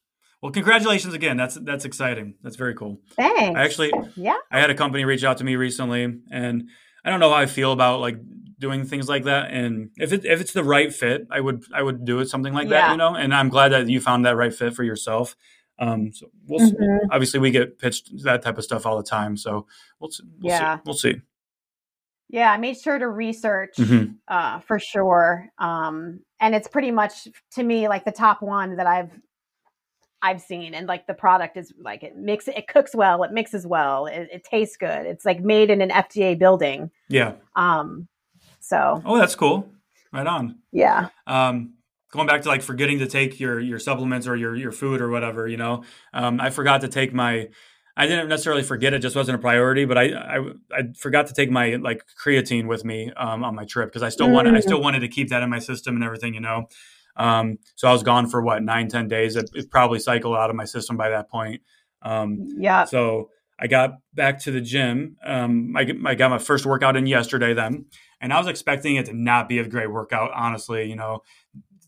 [0.42, 1.36] Well, congratulations again.
[1.36, 2.34] That's that's exciting.
[2.42, 3.00] That's very cool.
[3.16, 3.58] Thanks.
[3.58, 6.68] I actually, yeah, I had a company reach out to me recently, and
[7.04, 8.18] I don't know how I feel about like
[8.58, 9.50] doing things like that.
[9.50, 12.52] And if it if it's the right fit, I would I would do it something
[12.52, 12.88] like yeah.
[12.88, 13.14] that, you know.
[13.14, 15.36] And I'm glad that you found that right fit for yourself.
[15.78, 17.06] Um, so we'll mm-hmm.
[17.10, 19.36] obviously we get pitched that type of stuff all the time.
[19.36, 19.66] So
[20.00, 20.76] we'll, we'll yeah.
[20.76, 20.82] see.
[20.84, 21.14] We'll see.
[22.30, 24.12] Yeah, I made sure to research mm-hmm.
[24.26, 25.48] uh, for sure.
[25.58, 29.10] Um, and it's pretty much to me like the top one that I've
[30.20, 30.74] I've seen.
[30.74, 34.28] And like the product is like it mix it cooks well, it mixes well, it,
[34.32, 35.06] it tastes good.
[35.06, 36.90] It's like made in an FDA building.
[37.08, 37.34] Yeah.
[37.56, 38.08] Um,
[38.68, 39.68] so Oh, that's cool.
[40.12, 40.58] Right on.
[40.72, 41.08] Yeah.
[41.26, 41.74] Um
[42.10, 45.08] going back to like forgetting to take your your supplements or your your food or
[45.08, 45.84] whatever, you know.
[46.12, 47.48] Um I forgot to take my
[47.98, 49.84] I didn't necessarily forget it; just wasn't a priority.
[49.84, 50.38] But I, I,
[50.70, 54.08] I forgot to take my like creatine with me um, on my trip because I
[54.08, 54.34] still mm.
[54.34, 56.66] wanted, I still wanted to keep that in my system and everything, you know.
[57.16, 59.34] Um, so I was gone for what nine, ten days.
[59.34, 61.60] It, it, probably cycled out of my system by that point.
[62.02, 62.84] Um, yeah.
[62.84, 65.16] So I got back to the gym.
[65.24, 67.86] Um, I, I got my first workout in yesterday then,
[68.20, 70.30] and I was expecting it to not be a great workout.
[70.34, 71.22] Honestly, you know,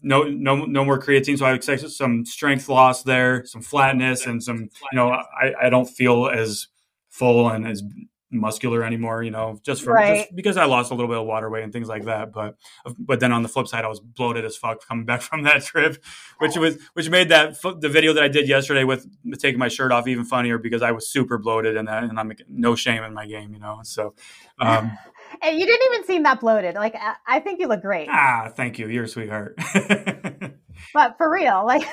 [0.02, 4.42] no no no more creatine, so I expected some strength loss there, some flatness, and
[4.42, 6.66] some you know I, I don't feel as
[7.08, 7.82] full and as
[8.30, 10.18] muscular anymore, you know, just for right.
[10.18, 12.32] just because I lost a little bit of water weight and things like that.
[12.32, 12.56] But
[12.98, 15.62] but then on the flip side, I was bloated as fuck coming back from that
[15.62, 16.02] trip,
[16.38, 19.06] which was which made that the video that I did yesterday with
[19.38, 22.32] taking my shirt off even funnier because I was super bloated and that, and I'm
[22.48, 23.80] no shame in my game, you know.
[23.82, 24.14] So.
[24.60, 24.96] Um,
[25.42, 26.74] and you didn't even seem that bloated.
[26.74, 26.94] Like
[27.26, 28.08] I think you look great.
[28.10, 28.88] Ah, thank you.
[28.88, 29.58] You're a sweetheart.
[30.94, 31.86] but for real, like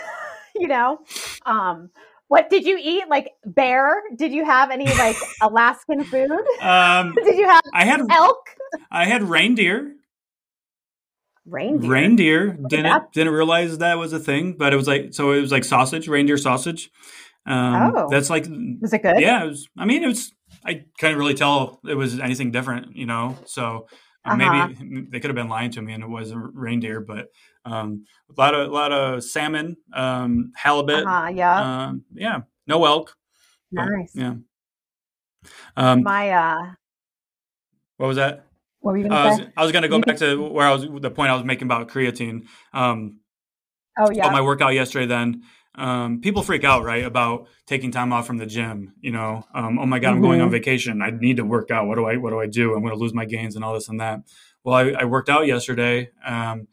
[0.55, 0.99] you know,
[1.45, 1.89] um,
[2.27, 3.03] what did you eat?
[3.09, 4.01] Like bear?
[4.15, 6.31] Did you have any like Alaskan food?
[6.61, 7.61] Um, did you have?
[7.73, 8.49] I had elk.
[8.91, 9.93] I had reindeer.
[11.45, 11.89] Reindeer.
[11.89, 12.57] Reindeer.
[12.67, 15.31] Didn't didn't realize that was a thing, but it was like so.
[15.31, 16.91] It was like sausage, reindeer sausage.
[17.45, 18.45] Um, oh, that's like.
[18.81, 19.19] Was it good?
[19.19, 19.69] Yeah, it was.
[19.77, 20.33] I mean, it was.
[20.65, 23.37] I couldn't really tell it was anything different, you know.
[23.45, 23.87] So
[24.25, 24.67] uh, uh-huh.
[24.67, 27.27] maybe they could have been lying to me, and it was a reindeer, but
[27.67, 31.05] um, a lot of a lot of salmon, um, halibut.
[31.05, 32.41] Uh-huh, yeah, um, yeah.
[32.65, 33.15] No elk.
[33.71, 34.11] Nice.
[34.13, 34.35] yeah.
[35.75, 36.73] Um, My uh,
[37.97, 38.45] what was that?
[38.79, 39.43] What were you going to uh, say?
[39.57, 41.43] I was, was going to go back to where I was the point I was
[41.43, 42.47] making about creatine.
[42.73, 43.19] Um,
[43.97, 44.29] oh yeah.
[44.29, 45.43] My workout yesterday, then
[45.75, 48.93] um, people freak out, right, about taking time off from the gym.
[49.01, 50.23] You know, um, oh my god, I'm mm-hmm.
[50.23, 50.53] going on mm-hmm.
[50.53, 51.01] vacation.
[51.01, 51.87] I need to work out.
[51.87, 52.73] What do I What do I do?
[52.73, 54.21] I'm going to lose my gains and all this and that.
[54.63, 56.67] Well, I, I worked out yesterday, um,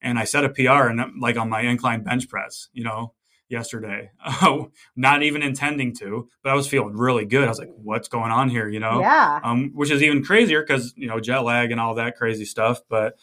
[0.00, 3.14] and I set a PR and like on my incline bench press, you know,
[3.48, 4.10] yesterday.
[4.96, 7.44] not even intending to, but I was feeling really good.
[7.44, 9.00] I was like, what's going on here, you know?
[9.00, 9.40] Yeah.
[9.42, 12.80] Um, which is even crazier because, you know, jet lag and all that crazy stuff.
[12.88, 13.18] But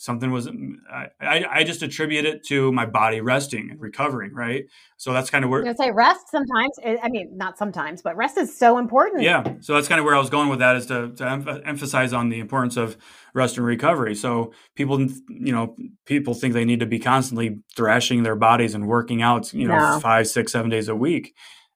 [0.00, 0.48] something was
[0.90, 4.64] I, I, I just attribute it to my body resting and recovering right
[4.96, 6.70] so that's kind of where gonna say rest sometimes.
[6.82, 9.22] eh, I mean, not sometimes, but rest is so important.
[9.22, 11.62] yeah so that's kind of where i was going with that is to, to emph-
[11.66, 12.96] emphasize on the importance of
[13.34, 15.76] rest and recovery so people you know
[16.06, 19.76] people think they need to be constantly thrashing their bodies and working out you know
[19.78, 20.00] No.
[20.00, 21.34] five six seven days a week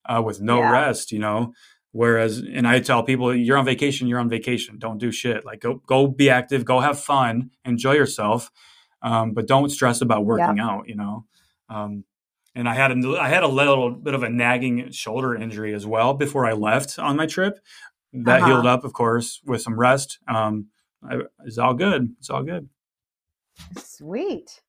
[0.08, 0.70] uh, with no Yeah.
[0.72, 1.52] rest you know
[1.94, 5.60] whereas and i tell people you're on vacation you're on vacation don't do shit like
[5.60, 8.50] go go be active go have fun enjoy yourself
[9.02, 11.24] um, but don't stress about working out you know
[11.68, 12.04] um,
[12.54, 15.86] and I had a I had a little bit of a nagging shoulder injury as
[15.86, 17.58] well before I left on my trip.
[18.12, 18.46] That Uh-huh.
[18.46, 20.18] healed up, of course, with some rest.
[20.28, 20.68] Um,
[21.02, 22.14] I, it's all good.
[22.18, 22.68] It's all good.
[23.78, 24.62] Sweet.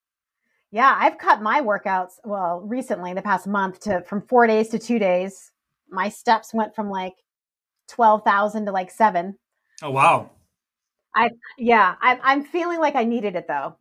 [0.71, 4.79] Yeah, I've cut my workouts well recently, the past month, to from four days to
[4.79, 5.51] two days.
[5.89, 7.13] My steps went from like
[7.87, 9.37] twelve thousand to like seven.
[9.81, 10.31] Oh wow!
[11.15, 13.75] I, yeah, I'm I'm feeling like I needed it though.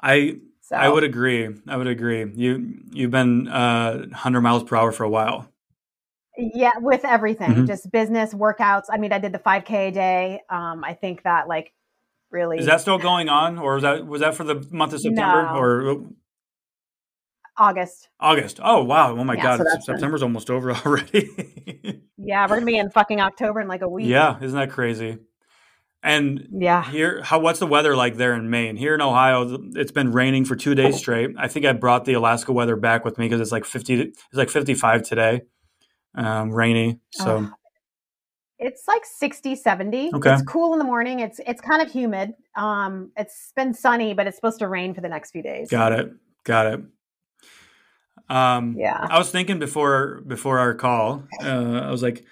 [0.00, 1.48] I So I would agree.
[1.66, 2.24] I would agree.
[2.34, 5.48] You you've been uh, 100 miles per hour for a while.
[6.36, 7.66] Yeah, with everything, Mhm.
[7.66, 8.84] just business workouts.
[8.90, 10.40] I mean, I did the 5K a day.
[10.48, 11.72] Um, I think that like
[12.30, 15.00] really Is that still going on, or was that was that for the month of
[15.00, 15.58] September No.
[15.58, 16.04] or
[17.58, 18.08] August.
[18.20, 18.60] August?
[18.62, 19.16] Oh wow!
[19.16, 19.56] Oh my Yeah, God!
[19.58, 21.28] so that's been- September's almost over already.
[22.16, 24.06] Yeah, we're gonna be in fucking October in like a week.
[24.06, 25.18] yeah, isn't that crazy?
[26.02, 26.84] And Yeah.
[26.88, 28.76] Here, how what's the weather like there in Maine?
[28.76, 31.30] Here in Ohio, it's been raining for two days straight.
[31.36, 34.22] I think I brought the Alaska weather back with me because it's like fifty, it's
[34.32, 35.42] like fifty-five today,
[36.14, 37.00] um, rainy.
[37.10, 37.50] So Ugh.
[38.60, 40.10] It's like 60, 70.
[40.14, 40.32] Okay.
[40.32, 41.20] It's cool in the morning.
[41.20, 42.32] It's it's kind of humid.
[42.56, 45.70] Um, it's been sunny, but it's supposed to rain for the next few days.
[45.70, 46.10] got it,
[46.42, 46.80] got it.
[48.28, 49.06] Um, Yeah.
[49.10, 52.24] I was thinking before before our call, uh, I was like,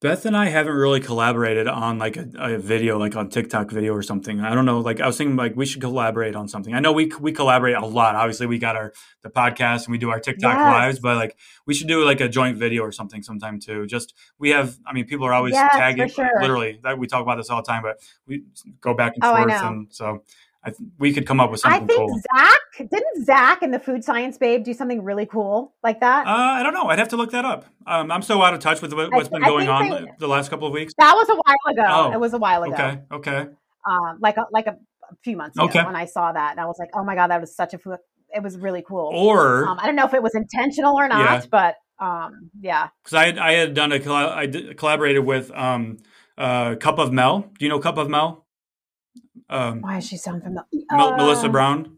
[0.00, 3.92] Beth and I haven't really collaborated on like a, a video, like on TikTok video
[3.94, 4.38] or something.
[4.40, 4.78] I don't know.
[4.78, 6.72] Like I was thinking, like we should collaborate on something.
[6.72, 8.14] I know we we collaborate a lot.
[8.14, 8.92] Obviously, we got our
[9.22, 10.66] the podcast and we do our TikTok Yes.
[10.66, 11.36] lives, but like
[11.66, 13.86] we should do like a joint video or something sometime too.
[13.86, 14.78] Just we have.
[14.86, 16.08] I mean, people are always Yes, tagging.
[16.08, 16.30] sure.
[16.40, 18.44] Literally, that we talk about this all the time, but we
[18.80, 20.22] go back and Oh, forth, and so
[20.64, 21.84] I th- we could come up with something.
[21.84, 22.20] I think cool.
[22.36, 22.58] Zach
[22.90, 26.26] didn't Zach and the food science babe do something really cool like that?
[26.26, 26.86] Uh, I don't know.
[26.88, 27.64] I'd have to look that up.
[27.86, 30.50] Um, I'm so out of touch with what, what's been going on they- the last
[30.50, 30.92] couple of weeks.
[30.98, 32.08] that was a while ago.
[32.08, 32.74] Oh, it was a while ago.
[32.74, 33.46] Okay, okay.
[33.88, 34.76] Um, like a, like a,
[35.24, 35.82] few months ago Okay.
[35.84, 37.78] when I saw that, and I was like, oh my god, that was such a.
[37.78, 37.92] fu-
[38.34, 39.10] It was really cool.
[39.14, 41.46] Or Um, I don't know if it was intentional or not, Yeah.
[41.50, 42.88] but um, yeah.
[43.02, 45.96] because I had, I had done a colla- I did, collaborated with um,
[46.36, 47.40] uh, Cup of Mel.
[47.58, 48.44] Do you know Cup of Mel?
[49.48, 50.64] Um, Why does she sound familiar?
[50.92, 51.96] Mel- Melissa Uh, Brown.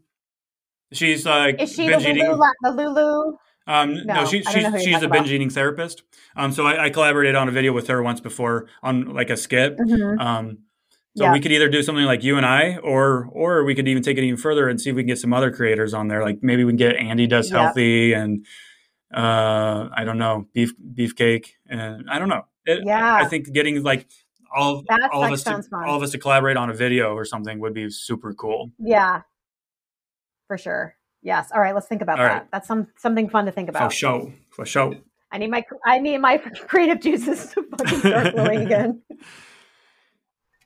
[0.92, 2.26] She's like Is she the binge eating.
[2.28, 3.36] Lulu, the Lulu?
[3.66, 5.28] Um, no, No, she, she's know who you're she's a binge about.
[5.28, 6.02] eating therapist.
[6.36, 9.36] Um, so I, I collaborated on a video with her once before on like a
[9.36, 9.78] skit.
[9.78, 10.18] Mhm.
[10.20, 10.58] Um,
[11.16, 11.32] so Yeah.
[11.32, 14.18] we could either do something like you and I, or or we could even take
[14.18, 16.22] it even further and see if we can get some other creators on there.
[16.24, 17.62] Like maybe we can get Andy does Yeah.
[17.64, 18.44] healthy and
[19.14, 22.46] uh, I don't know beef beefcake and I don't know.
[22.64, 23.14] It, Yeah.
[23.14, 24.08] I think getting like
[24.52, 25.84] all That's all of us to, fun.
[25.86, 28.70] all of us to collaborate on a video or something would be super cool.
[28.78, 29.22] Yeah,
[30.46, 30.96] for sure.
[31.22, 31.50] Yes.
[31.54, 31.74] All right.
[31.74, 32.32] Let's think about All that.
[32.32, 32.50] right.
[32.50, 33.90] That's some something fun to think about.
[33.92, 34.94] For show, for show.
[35.30, 39.02] I need my I need my creative juices to fucking start flowing again.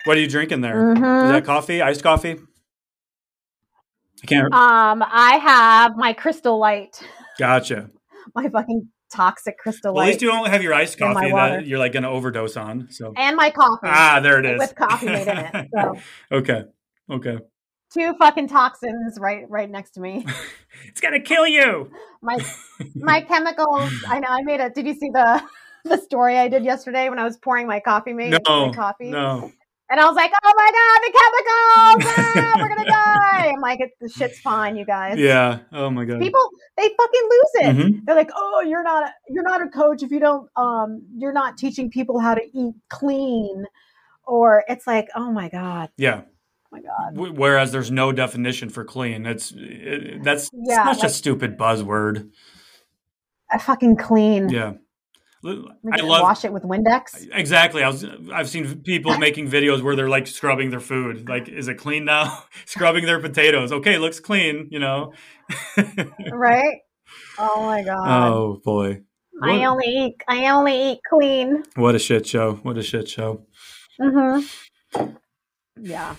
[0.05, 0.93] What are you drinking there?
[0.93, 1.29] Is Mhm.
[1.33, 1.81] that coffee?
[1.83, 2.37] Iced coffee?
[4.23, 4.55] I can't.
[4.55, 7.03] Um, I have my Crystal Light,
[7.39, 7.91] Gotcha.
[8.35, 11.79] my fucking toxic Crystal Well, at least you don't have your iced coffee that you're
[11.79, 12.89] like going to overdose on.
[12.91, 15.69] So and my coffee ah, there it is with coffee made in it.
[15.73, 15.95] So
[16.33, 16.63] okay,
[17.11, 17.39] okay.
[17.93, 20.27] two fucking toxins right right next to me.
[20.89, 21.91] It's gonna kill you.
[22.21, 22.37] My
[22.97, 23.93] my chemicals.
[24.09, 24.29] I know.
[24.29, 24.71] I made a.
[24.71, 25.43] Did you see the
[25.85, 29.11] the story I did yesterday when I was pouring my coffee mate No, coffee?
[29.11, 29.53] no.
[29.95, 32.35] And I was like, "Oh my god, the chemicals!
[32.37, 35.61] Ah, we're gonna die!" I'm like, "The shit's fine, you guys." Yeah.
[35.71, 36.19] Oh my god.
[36.19, 37.77] People, they fucking lose it.
[37.77, 38.05] Mhm.
[38.05, 41.33] They're like, "Oh, you're not, a, you're not a coach if you don't, um, you're
[41.33, 43.67] not teaching people how to eat clean."
[44.27, 46.23] Or it's like, "Oh my god, Yeah.
[46.25, 49.27] oh my god." Whereas there's no definition for clean.
[49.27, 52.33] It's it, that's Yeah, such a stupid buzzword.
[53.49, 54.49] I fucking clean.
[54.49, 54.73] Yeah.
[55.45, 57.29] L- We I just love wash it with Windex.
[57.33, 57.83] exactly.
[57.83, 61.29] I was I've seen people making videos where they're like scrubbing their food.
[61.29, 62.45] Like, is it clean now?
[62.67, 63.73] scrubbing their potatoes.
[63.73, 64.69] Okay, looks clean.
[64.71, 65.13] You know.
[66.33, 66.79] right?
[67.39, 68.33] Oh my god.
[68.33, 69.03] oh boy.
[69.43, 71.65] I only eat I only eat clean.
[71.77, 72.55] what a shit show.
[72.63, 73.45] What a shit show.
[74.01, 74.41] hmm
[75.81, 76.15] Yeah.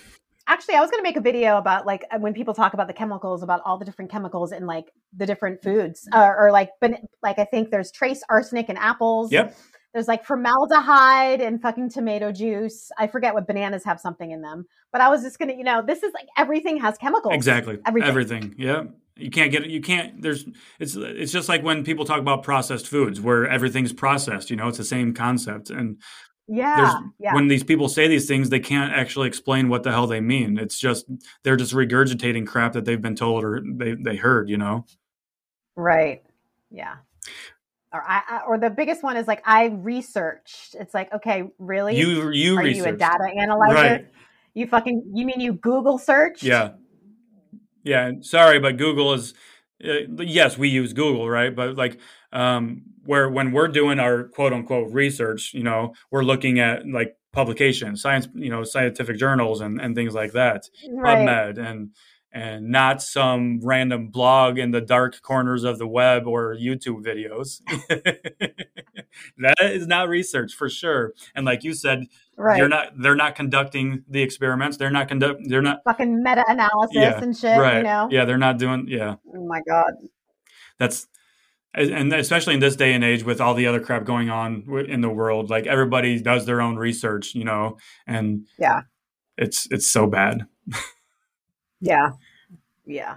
[0.48, 2.86] Actually, I was going to make a video about like uh, when people talk about
[2.86, 6.70] the chemicals, about all the different chemicals in like the different foods, uh, or like,
[6.80, 9.32] but like I think there's trace arsenic in apples.
[9.32, 9.56] Yep.
[9.92, 12.90] there's like formaldehyde and fucking tomato juice.
[12.98, 15.82] I forget what bananas have something in them, but I was just gonna, you know,
[15.82, 17.34] this is like everything has chemicals.
[17.34, 17.78] Exactly.
[17.84, 18.08] Everything.
[18.08, 18.54] Everything.
[18.56, 18.84] Yeah.
[19.18, 19.70] You can't get it.
[19.70, 20.20] You can't.
[20.20, 20.44] There's.
[20.78, 20.94] It's.
[20.94, 24.50] It's just like when people talk about processed foods, where everything's processed.
[24.50, 25.70] You know, it's the same concept.
[25.70, 26.02] And
[26.48, 27.34] yeah, yeah.
[27.34, 30.58] When these people say these things, they can't actually explain what the hell they mean.
[30.58, 31.06] It's just
[31.42, 34.48] they're just regurgitating crap that they've been told or they they heard.
[34.48, 34.86] You know.
[35.76, 36.22] Right.
[36.70, 36.96] Yeah
[37.96, 40.74] or I, or the biggest one is like I researched.
[40.78, 41.96] It's like, okay, really?
[41.96, 42.86] You you are researched.
[42.86, 43.74] you a data analyzer?
[43.74, 44.06] Right.
[44.54, 46.42] You fucking you mean you Google search?
[46.42, 46.72] Yeah.
[47.84, 49.34] Yeah, sorry, but Google is
[49.84, 51.54] uh, yes, we use Google, right?
[51.54, 51.98] But like
[52.32, 57.16] um where when we're doing our quote unquote research, you know, we're looking at like
[57.32, 60.68] publications, science, you know, scientific journals and and things like that.
[60.90, 61.18] Right.
[61.18, 61.90] PubMed and
[62.36, 67.62] and not some random blog in the dark corners of the web or YouTube videos.
[69.38, 71.14] that is not research for sure.
[71.34, 72.04] And like you said,
[72.36, 72.58] right.
[72.58, 74.76] they're not they're not conducting the experiments.
[74.76, 77.58] They're not conduct they're not fucking meta analysis yeah, and shit.
[77.58, 77.78] Right.
[77.78, 78.08] You know?
[78.10, 79.16] Yeah, they're not doing yeah.
[79.34, 79.94] Oh my god.
[80.78, 81.06] That's
[81.76, 85.02] and especially in this day and age with all the other crap going on in
[85.02, 88.82] the world, like everybody does their own research, you know, and yeah,
[89.36, 90.46] it's it's so bad.
[91.80, 92.10] Yeah.
[92.86, 93.16] Yeah.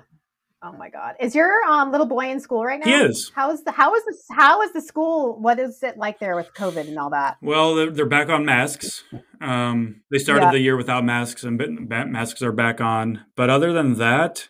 [0.61, 1.15] Oh my God!
[1.21, 2.85] Is your um, little boy in school right now?
[2.85, 3.31] He is.
[3.33, 5.39] How is the how is the how is the school?
[5.39, 7.37] What is it like there with COVID and all that?
[7.41, 9.05] Well, they're, they're back on masks.
[9.39, 10.51] Um, they started yeah.
[10.51, 13.23] the year without masks, and masks are back on.
[13.37, 14.49] But other than that,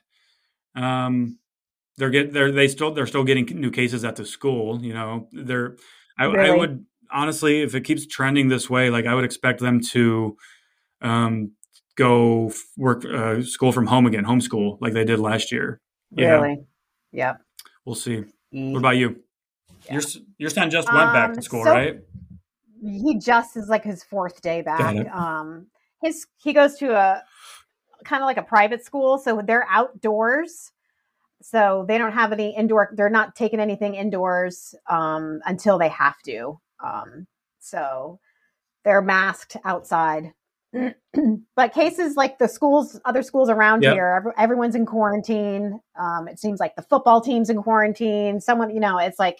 [0.75, 1.37] um,
[1.99, 4.81] they're get they're they still they're still getting new cases at the school.
[4.81, 5.75] You know, they're
[6.17, 6.49] I, really?
[6.49, 10.37] I would honestly, if it keeps trending this way, like I would expect them to
[11.01, 11.51] um,
[11.95, 15.81] go work uh, school from home again, homeschool like they did last year.
[16.11, 16.57] Really?
[17.11, 17.35] Yeah.
[17.85, 18.23] We'll see.
[18.53, 18.71] Mm.
[18.71, 19.17] What about you?
[19.85, 19.93] Yeah.
[19.93, 20.01] Your
[20.37, 21.99] your son just went um, back to school, so right?
[22.81, 24.95] He just is like his fourth day back.
[25.13, 25.67] Um,
[26.01, 27.23] his he goes to a
[28.05, 30.71] kind of like a private school, so they're outdoors.
[31.41, 32.89] So they don't have any indoor.
[32.95, 36.59] They're not taking anything indoors um, until they have to.
[36.83, 37.27] Um,
[37.59, 38.19] so
[38.83, 40.33] they're masked outside
[41.55, 43.93] but cases like the schools, other schools around yep.
[43.93, 45.79] here, everyone's in quarantine.
[45.99, 48.39] Um, it seems like the football team's in quarantine.
[48.39, 49.39] Someone, you know, it's like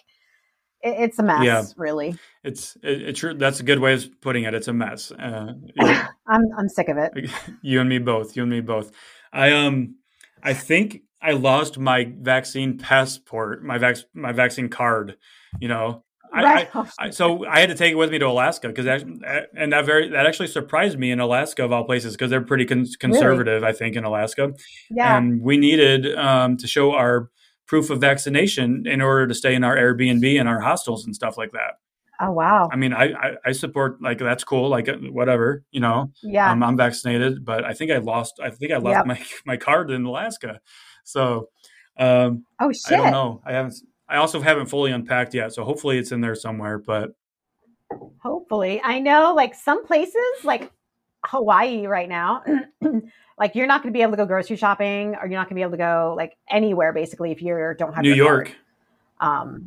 [0.82, 1.44] it, it's a mess.
[1.44, 1.64] Yeah.
[1.76, 2.16] really.
[2.42, 4.54] It's it, it, That's a good way of putting it.
[4.54, 5.12] It's a mess.
[5.12, 7.30] Uh, I'm I'm sick of it.
[7.62, 8.36] You and me both.
[8.36, 8.90] You and me both.
[9.32, 9.96] I um
[10.42, 15.16] I think I lost my vaccine passport, my vac my vaccine card.
[15.60, 18.68] You know, I, I, I, so I had to take it with me to Alaska
[18.68, 22.40] because and that very that actually surprised me in Alaska of all places because they're
[22.40, 23.74] pretty con- conservative, really?
[23.74, 24.52] I think, in Alaska.
[24.90, 27.30] Yeah, and we needed um, to show our
[27.66, 31.36] proof of vaccination in order to stay in our Airbnb and our hostels and stuff
[31.36, 31.74] like that.
[32.22, 32.68] Oh wow!
[32.70, 36.12] I mean, I, I, I support like that's cool, like uh, whatever, you know.
[36.22, 38.40] Yeah, um, I'm vaccinated, but I think I lost.
[38.42, 39.06] I think I left yep.
[39.06, 40.60] my my card in Alaska.
[41.04, 41.48] So,
[41.98, 42.98] um, oh shit!
[42.98, 43.42] I don't know.
[43.44, 43.74] I haven't
[44.10, 46.78] I also haven't fully unpacked yet, so hopefully it's in there somewhere.
[46.78, 47.12] But
[48.18, 50.72] hopefully, I know like some places like
[51.24, 52.42] Hawaii right now,
[53.38, 55.50] like you're not going to be able to go grocery shopping, or you're not going
[55.50, 58.56] to be able to go like anywhere basically if you don't have New York.
[59.20, 59.66] Um,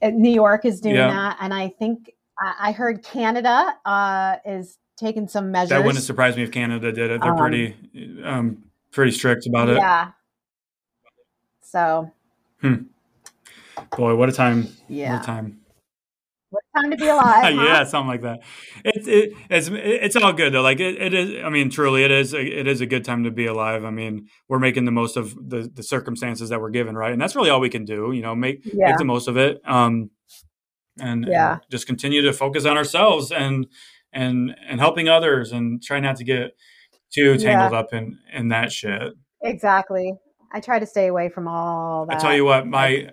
[0.00, 1.08] New York is doing yeah.
[1.08, 5.70] that, and I think I heard Canada uh, is taking some measures.
[5.70, 7.20] That wouldn't surprise me if Canada did it.
[7.20, 7.74] They're um, pretty,
[8.22, 9.78] um, pretty strict about it.
[9.78, 10.12] Yeah.
[11.66, 12.12] So.
[12.60, 12.74] Hmm.
[13.96, 14.68] Boy, what a time!
[14.88, 15.60] Yeah, what a time!
[16.50, 17.54] What a time to be alive!
[17.54, 17.64] huh?
[17.64, 18.40] yeah, something like that.
[18.84, 20.62] It's it, it's it's all good though.
[20.62, 21.44] Like it, it is.
[21.44, 22.32] I mean, truly, it is.
[22.34, 23.84] A, it is a good time to be alive.
[23.84, 27.12] I mean, we're making the most of the the circumstances that we're given, right?
[27.12, 28.12] And that's really all we can do.
[28.12, 28.86] You know, make yeah.
[28.86, 29.60] make the most of it.
[29.66, 30.10] Um,
[30.98, 33.66] and yeah, and just continue to focus on ourselves and
[34.12, 36.56] and and helping others and try not to get
[37.12, 37.78] too tangled yeah.
[37.78, 39.14] up in in that shit.
[39.42, 40.14] Exactly.
[40.52, 42.16] I try to stay away from all that.
[42.16, 43.10] I tell you what, my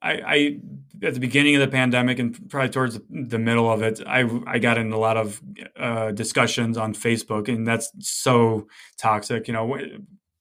[0.00, 0.60] I, I
[1.02, 4.58] at the beginning of the pandemic and probably towards the middle of it, I I
[4.58, 5.40] got in a lot of
[5.76, 9.48] uh, discussions on Facebook, and that's so toxic.
[9.48, 9.78] You know,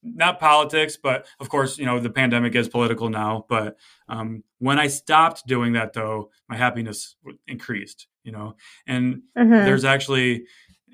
[0.03, 3.45] not politics, but of course, you know, the pandemic is political now.
[3.49, 3.77] But
[4.07, 7.15] um, when I stopped doing that, though, my happiness
[7.47, 8.07] increased.
[8.23, 8.55] You know,
[8.85, 9.49] and mm-hmm.
[9.49, 10.45] there's actually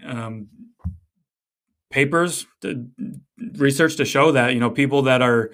[0.05, 0.47] um,
[1.93, 2.47] papers,
[3.57, 5.51] research to show that you know people that are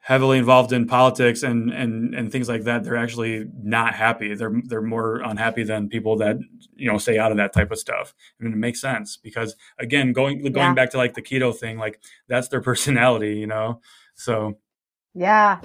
[0.00, 4.34] heavily involved in politics and and and things like that, they're actually not happy.
[4.34, 6.38] They're they're more unhappy than people that
[6.74, 8.14] you know stay out of that type of stuff.
[8.40, 10.74] I mean, it makes sense because again, going going yeah.
[10.74, 13.80] back to like the keto thing, like that's their personality, you know.
[14.14, 14.58] So
[15.14, 15.60] yeah,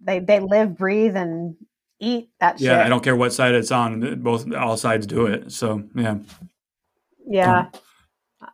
[0.00, 1.56] they they live, breathe, and
[2.00, 2.86] eat that Yeah, shit.
[2.86, 4.22] I don't care what side it's on.
[4.22, 5.52] Both all sides do it.
[5.52, 6.18] So yeah,
[7.26, 7.66] Yeah.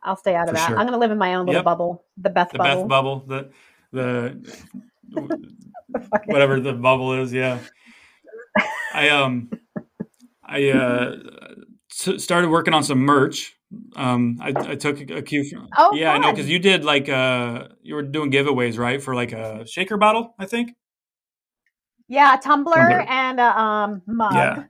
[0.03, 0.67] I'll stay out of that.
[0.67, 0.77] sure.
[0.77, 1.65] I'm gonna live in my own little Yep.
[1.65, 2.05] bubble.
[2.17, 2.83] The Beth Bubble.
[2.83, 3.19] the bubble.
[3.19, 3.51] Beth bubble,
[3.91, 4.39] the
[5.11, 5.45] the
[6.27, 7.31] whatever the bubble is.
[7.33, 7.59] Yeah,
[8.93, 9.49] I um
[10.43, 11.15] I uh
[11.91, 13.53] s- started working on some merch.
[13.95, 17.09] Um, I, I took a cue from Oh, yeah, I know because you did like
[17.09, 20.73] uh you were doing giveaways right for like a shaker bottle, I think.
[22.07, 23.01] Yeah, a tumbler Tumbler.
[23.01, 24.33] and a um mug.
[24.33, 24.63] Yeah.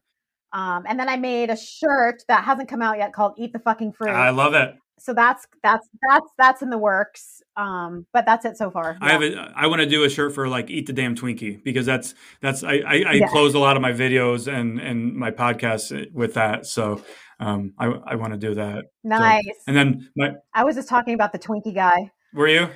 [0.53, 3.59] Um, and then I made a shirt that hasn't come out yet called "Eat the
[3.59, 4.73] Fucking Fruit." I love it.
[4.97, 7.41] So that's that's that's that's in the works.
[7.57, 8.97] Um, but that's it so far.
[9.01, 11.63] I have a, I want to do a shirt for like eat the damn Twinkie
[11.63, 13.27] because that's that's I I, I Yeah.
[13.27, 16.65] close a lot of my videos and and my podcasts with that.
[16.65, 17.01] So
[17.39, 18.85] um I I want to do that.
[19.03, 19.43] nice.
[19.67, 22.69] And then my I was just talking about the Twinkie guy, were you?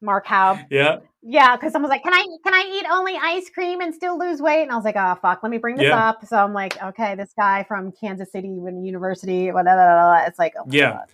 [0.00, 0.64] Mark Haub.
[0.70, 0.98] Yeah.
[1.28, 4.40] Yeah, because someone's like, "Can I can I eat only ice cream and still lose
[4.40, 6.08] weight?" And I was like, "Oh fuck, let me bring this Yeah.
[6.10, 10.66] up." So I'm like, "Okay, this guy from Kansas City University, whatever." It's like, oh
[10.70, 10.92] Yeah.
[10.92, 11.06] God.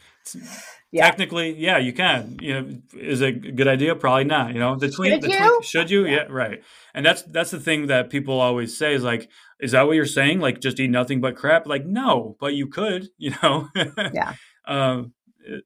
[0.90, 1.06] Yeah.
[1.06, 2.36] Technically, yeah, you can.
[2.40, 3.94] You know, is it a good idea?
[3.96, 4.52] Probably not.
[4.52, 5.12] You know, the tweet.
[5.14, 5.60] Should the you?
[5.62, 6.04] Should you?
[6.04, 6.10] Yeah.
[6.12, 6.26] Yeah.
[6.28, 6.62] right.
[6.94, 10.04] And that's that's the thing that people always say is like, is that what you're
[10.04, 10.40] saying?
[10.40, 11.66] Like, just eat nothing but crap?
[11.66, 13.08] Like, no, but you could.
[13.18, 13.68] You know.
[14.12, 14.34] Yeah.
[14.66, 15.64] um, it-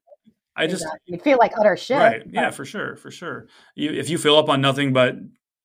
[0.59, 1.99] I just you feel like utter shit.
[1.99, 2.23] right.
[2.25, 3.47] but- Yeah, for sure, for sure.
[3.75, 5.17] You, if you fill up on nothing but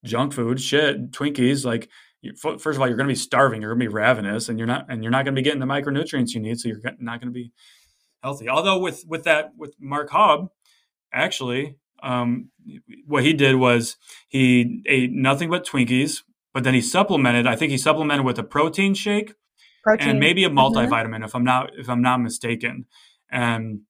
[0.04, 1.88] junk food, shit, Twinkies, like.
[2.24, 3.62] You, f- first of all, you're going to be starving.
[3.64, 5.60] You're going to be ravenous, and you're not, and you're not going to be getting
[5.60, 6.60] the micronutrients you need.
[6.60, 7.52] So you're not going to be
[8.22, 8.50] healthy.
[8.50, 10.50] Although with with that with Mark Haub,
[11.14, 12.50] actually, um,
[13.06, 13.98] what he did was
[14.28, 17.48] he ate nothing but Twinkies, but then he supplemented.
[17.48, 19.34] I think he supplemented with a protein shake
[19.84, 20.56] protein and maybe a Mhm.
[20.56, 22.86] multivitamin, if I'm not if I'm not mistaken.
[23.30, 23.82] And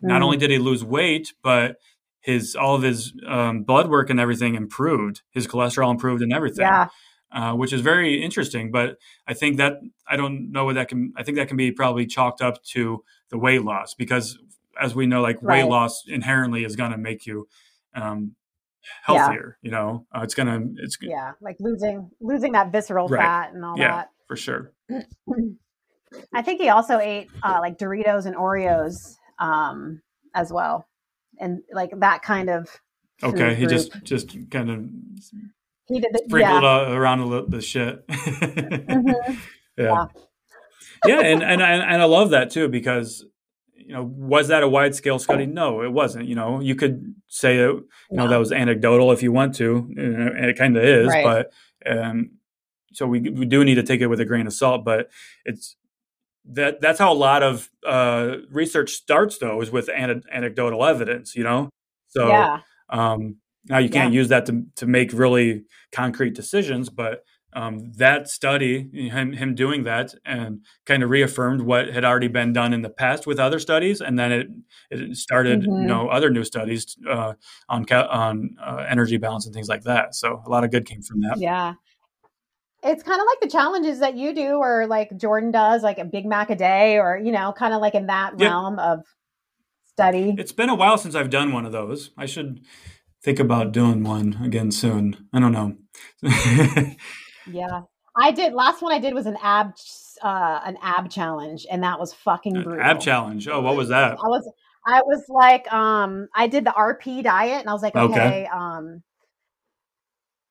[0.00, 0.24] not Mm.
[0.24, 1.76] only did he lose weight, but
[2.20, 5.22] his all of his um, blood work and everything improved.
[5.30, 6.88] His cholesterol improved and everything Yeah,
[7.32, 8.70] uh, which is very interesting.
[8.70, 11.12] But I think that I don't know what that can.
[11.16, 14.38] I think that can be probably chalked up to the weight loss because,
[14.80, 17.46] as we know, like weight loss inherently is going to make you
[17.94, 18.34] um,
[18.82, 18.90] Yeah.
[19.02, 19.58] healthier.
[19.62, 20.60] You know, uh, it's gonna.
[20.76, 23.20] It's yeah, like losing losing that visceral Right.
[23.22, 24.10] fat and all that.
[24.26, 24.72] for sure.
[26.32, 30.00] I think he also ate uh, like Doritos and Oreos um,
[30.34, 30.86] as well,
[31.38, 32.68] and like that kind of.
[33.22, 34.04] Okay, he just group.
[34.04, 34.88] just kind of
[35.86, 36.92] he did the, sprinkled yeah.
[36.92, 38.06] around a little the shit.
[38.08, 39.38] Mhm.
[39.76, 40.04] yeah yeah
[41.06, 43.24] and, and and and i love that too because
[43.74, 45.46] you know was that a wide scale study?
[45.46, 46.60] No it wasn't you know?
[46.60, 48.28] You could say it, you know No.
[48.28, 51.24] that was anecdotal if you want to and it kind of is Right.
[51.24, 51.52] but
[51.90, 52.32] um
[52.92, 55.10] so we we do need to take it with a grain of salt but
[55.44, 55.76] it's
[56.50, 61.34] that that's how a lot of uh research starts though is with ane- anecdotal evidence
[61.36, 61.68] you know?
[62.08, 63.36] So yeah, um,
[63.68, 67.22] now you can't use that to to make really concrete decisions, but
[67.58, 68.74] um, that study,
[69.08, 72.90] him him doing that, and kind of reaffirmed what had already been done in the
[72.90, 74.46] past with other studies, and then it
[74.90, 75.82] it started Mhm.
[75.82, 77.32] you know other new studies uh,
[77.68, 80.14] on ca- on uh, energy balance and things like that.
[80.14, 81.36] So a lot of good came from that.
[81.38, 81.74] yeah.
[82.84, 86.04] It's kind of like the challenges that you do, or like Jordan does, like a
[86.04, 89.00] Big Mac a day, or you know, kind of like in that realm of
[89.84, 90.34] study.
[90.38, 92.10] It's been a while since I've done one of those.
[92.16, 92.60] I should
[93.24, 95.28] think about doing one again soon.
[95.32, 95.76] I don't know.
[97.52, 97.82] Yeah,
[98.16, 98.52] I did.
[98.52, 99.74] Last one I did was an ab,
[100.22, 102.84] uh, an ab challenge, and that was fucking brutal.
[102.84, 103.48] Ab challenge.
[103.48, 104.12] Oh, what was that?
[104.12, 104.50] I was,
[104.86, 108.10] I was like, um, I did the RP diet, and I was like, Okay.
[108.14, 109.02] okay, um,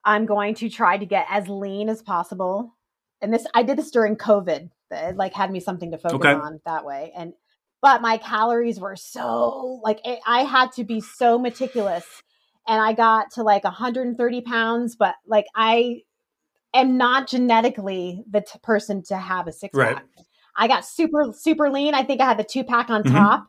[0.05, 2.73] I'm going to try to get as lean as possible.
[3.21, 4.69] And this, I did this during COVID.
[4.89, 6.31] It like had me something to focus Okay.
[6.31, 7.33] on that way, and
[7.81, 12.05] but my calories were so like it, I had to be so meticulous,
[12.67, 16.03] and I got to like 130 pounds, but like I
[16.73, 19.95] am not genetically the t- person to have a six Right.
[19.95, 20.05] pack.
[20.55, 21.93] I got super super lean.
[21.93, 23.11] I think I had the two pack on Mhm.
[23.11, 23.47] top,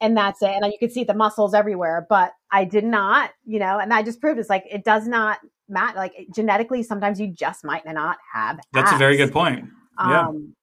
[0.00, 0.50] and that's it.
[0.50, 3.78] And you could see the muscles everywhere, but I did not, you know.
[3.78, 5.38] And I just proved it's like it does not
[5.68, 5.96] matter.
[5.96, 8.60] Like genetically, sometimes you just might not have.
[8.72, 9.68] That's a very good point.
[9.98, 10.28] Yeah.
[10.28, 10.54] Um,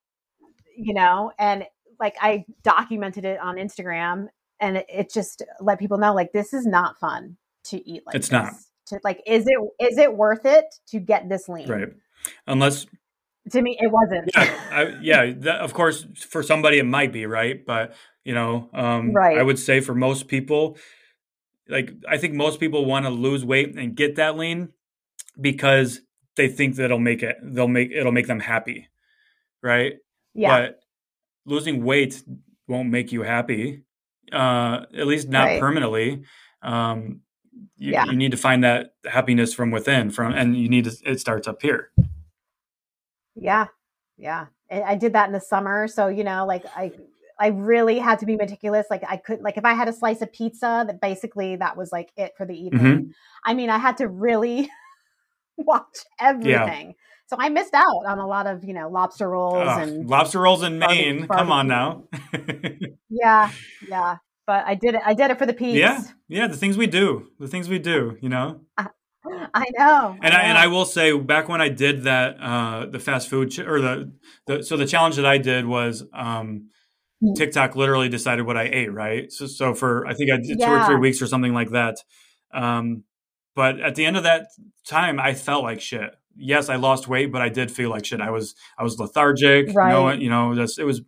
[0.75, 1.65] you know, and
[1.99, 4.27] like I documented it on Instagram,
[4.59, 8.15] and it, it just let people know like this is not fun to eat like
[8.15, 8.31] It's this.
[8.33, 8.53] not.
[8.87, 11.67] To like, is it is it worth it to get this lean?
[11.69, 11.89] Right.
[12.47, 12.85] Unless
[13.51, 14.29] To me, it wasn't.
[14.35, 15.33] yeah, I, yeah.
[15.37, 19.37] That, of course, for somebody it might be right, but you know, um, Right.
[19.37, 20.77] I would say for most people,
[21.69, 24.69] like I think most people want to lose weight and get that lean
[25.39, 26.01] because
[26.35, 27.37] they think that it'll make it.
[27.43, 28.87] They'll make it'll make them happy,
[29.63, 29.93] right?
[30.33, 30.49] Yeah.
[30.59, 30.79] But
[31.45, 32.21] losing weight
[32.67, 33.83] won't make you happy,
[34.31, 35.59] uh, at least not Right.
[35.59, 36.23] permanently.
[36.61, 37.21] Um,
[37.77, 38.05] you, Yeah.
[38.05, 40.95] you need to find that happiness from within, from, and you need to.
[41.05, 41.91] It starts up here.
[43.35, 43.67] Yeah,
[44.17, 44.47] yeah.
[44.71, 46.91] I, I did that in the summer, so you know, like I,
[47.39, 48.87] I really had to be meticulous.
[48.89, 51.91] Like I could, like if I had a slice of pizza, that basically that was
[51.91, 52.81] like it for the evening.
[52.81, 53.11] Mhm.
[53.45, 54.69] I mean, I had to really
[55.57, 56.95] watch everything.
[57.27, 60.63] So I missed out on a lot of, you know, lobster rolls and lobster rolls
[60.63, 61.27] in Maine.
[61.27, 62.05] Come on now.
[63.09, 63.51] yeah,
[63.87, 64.17] yeah.
[64.47, 65.01] But I did it.
[65.05, 65.75] I did it for the peace.
[65.75, 66.47] yeah, yeah.
[66.47, 68.17] The things we do, the things we do.
[68.21, 68.61] You know.
[69.53, 70.17] I know.
[70.21, 70.61] And I, and know.
[70.61, 74.13] I will say, back when I did that, uh, the fast food ch- or the,
[74.45, 76.69] the so the challenge that I did was um,
[77.23, 77.35] Mm.
[77.35, 79.31] TikTok literally decided what I ate, right?
[79.31, 81.95] So so for I think I did two or three weeks or something like that.
[82.53, 83.05] Um,
[83.55, 84.45] but at the end of that
[84.87, 86.11] time, I felt like shit.
[86.35, 88.21] Yes, I lost weight, but I did feel like shit.
[88.21, 89.69] I was I was lethargic.
[89.73, 89.91] Right.
[89.91, 91.01] No, you know, that's it was.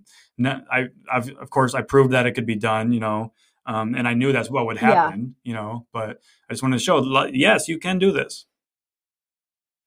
[0.47, 2.91] I I've, of course I proved that it could be done.
[2.93, 3.33] You know.
[3.65, 4.95] Um, and I knew that's what would Yeah.
[4.95, 8.47] happen, you know, but I just wanted to show, yes, you can do this.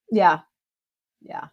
[0.08, 0.40] Yeah.
[1.20, 1.46] Yeah.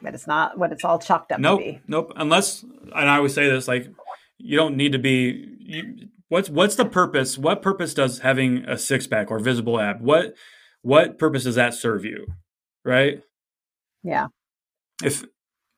[0.00, 1.80] But it's not what it's all chalked up Nope, to be.
[1.88, 2.12] nope.
[2.14, 3.88] Unless, and I always say this, like,
[4.38, 5.56] you don't need to be.
[5.58, 7.36] You, what's what's the purpose?
[7.36, 10.00] What purpose does having a six pack or visible ab?
[10.02, 10.34] What
[10.82, 12.26] what purpose does that serve you?
[12.84, 13.22] Right?
[14.04, 14.28] Yeah.
[15.02, 15.24] If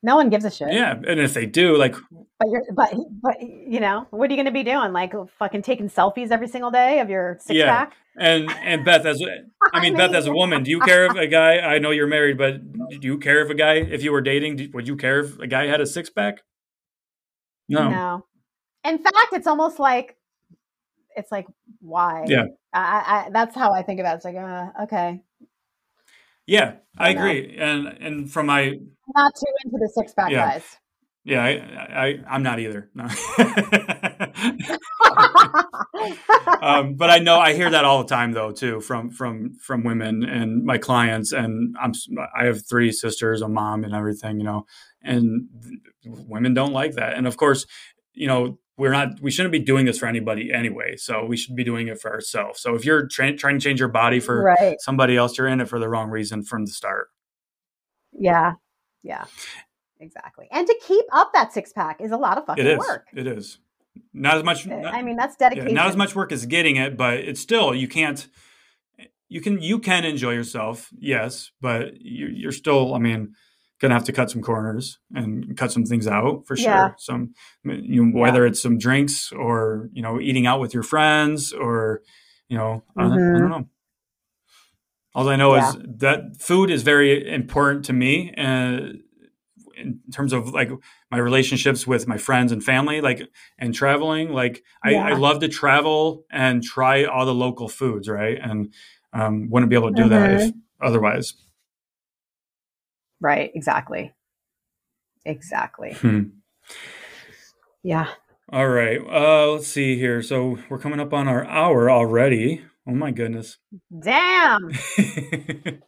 [0.02, 0.72] No one gives a shit.
[0.72, 1.94] yeah, and if they do, like,
[2.38, 4.92] But you're but but you know, what are you gonna be doing?
[4.92, 7.66] Like fucking taking selfies every single day of your six Yeah.
[7.84, 7.94] pack?
[8.16, 9.20] and and Beth, as
[9.72, 11.58] I mean, Beth, as a woman, do you care if a guy?
[11.58, 12.60] I know you're married, but
[13.00, 15.38] do you care if a guy, if you were dating, do- would you care if
[15.40, 16.42] a guy had a six pack?
[17.68, 17.88] No.
[17.90, 18.24] No.
[18.84, 20.16] In fact, it's almost like
[21.16, 21.46] it's like
[21.80, 22.24] why?
[22.28, 22.44] Yeah.
[22.72, 24.16] I, I that's how I think about it.
[24.16, 25.20] It's like, uh, okay.
[26.48, 27.34] Yeah, I I know.
[27.34, 28.80] agree, and and from my
[29.16, 30.46] Not too into the six pack Yeah.
[30.46, 30.64] guys.
[31.24, 32.90] yeah, I, I I'm not either.
[32.94, 33.04] No.
[36.62, 39.84] um, but I know I hear that all the time though too from from from
[39.84, 41.92] women and my clients and I'm
[42.38, 44.66] I have three sisters, a mom, and everything, you know,
[45.02, 45.48] and
[46.06, 47.14] women don't like that.
[47.14, 47.66] And of course,
[48.18, 50.96] you know, we're not we shouldn't be doing this for anybody anyway.
[50.96, 52.60] So we should be doing it for ourselves.
[52.60, 54.76] So if you're tra- trying to change your body for right.
[54.80, 57.08] somebody else, you're in it for the wrong reason from the start.
[58.12, 58.54] Yeah.
[59.02, 59.24] Yeah.
[60.00, 60.48] Exactly.
[60.52, 62.78] And to keep up that six pack is a lot of fucking It is.
[62.78, 63.06] work.
[63.14, 63.58] It is
[64.12, 64.66] not as much.
[64.66, 65.74] Eh, I mean, that's yeah, dedication.
[65.74, 68.28] not as much work as getting it, but it's still you can't.
[69.28, 72.94] You can you can enjoy yourself, yes, but you, you're still.
[72.94, 73.34] I mean,
[73.80, 76.66] gonna have to cut some corners and cut some things out for sure.
[76.66, 76.90] Yeah.
[76.98, 81.52] Some you know, whether it's some drinks or you know eating out with your friends
[81.52, 82.02] or
[82.48, 83.48] you know I, don't, I don't mm-hmm.
[83.48, 83.68] know.
[85.14, 85.70] All I know Yeah.
[85.70, 89.00] is that food is very important to me, and
[89.78, 90.70] in terms of like
[91.10, 94.32] my relationships with my friends and family, like and traveling.
[94.32, 98.38] Like I, I love to travel and try all the local foods, right?
[98.40, 98.72] And
[99.12, 100.86] um, wouldn't be able to do that if mm-hmm.
[100.86, 101.34] otherwise.
[103.20, 103.50] Right.
[103.54, 104.14] Exactly.
[105.24, 105.92] Exactly.
[105.94, 106.22] Hmm.
[107.82, 108.08] Yeah.
[108.52, 108.98] All right.
[109.00, 110.22] Uh, let's see here.
[110.22, 112.64] So we're coming up on our hour already.
[112.86, 113.58] Oh my goodness.
[114.02, 114.70] Damn.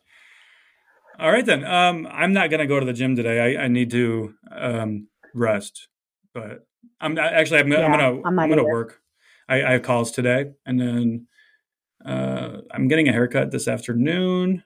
[1.18, 1.64] All right then.
[1.64, 3.56] Um, I'm not gonna go to the gym today.
[3.56, 5.88] I, I need to um, rest,
[6.32, 6.66] but
[7.00, 9.00] I'm I- actually I'm, gonna- I'm gonna I'm I'm gonna work.
[9.48, 11.26] I, I have calls today, and then
[12.04, 14.62] uh, I'm getting a haircut this afternoon,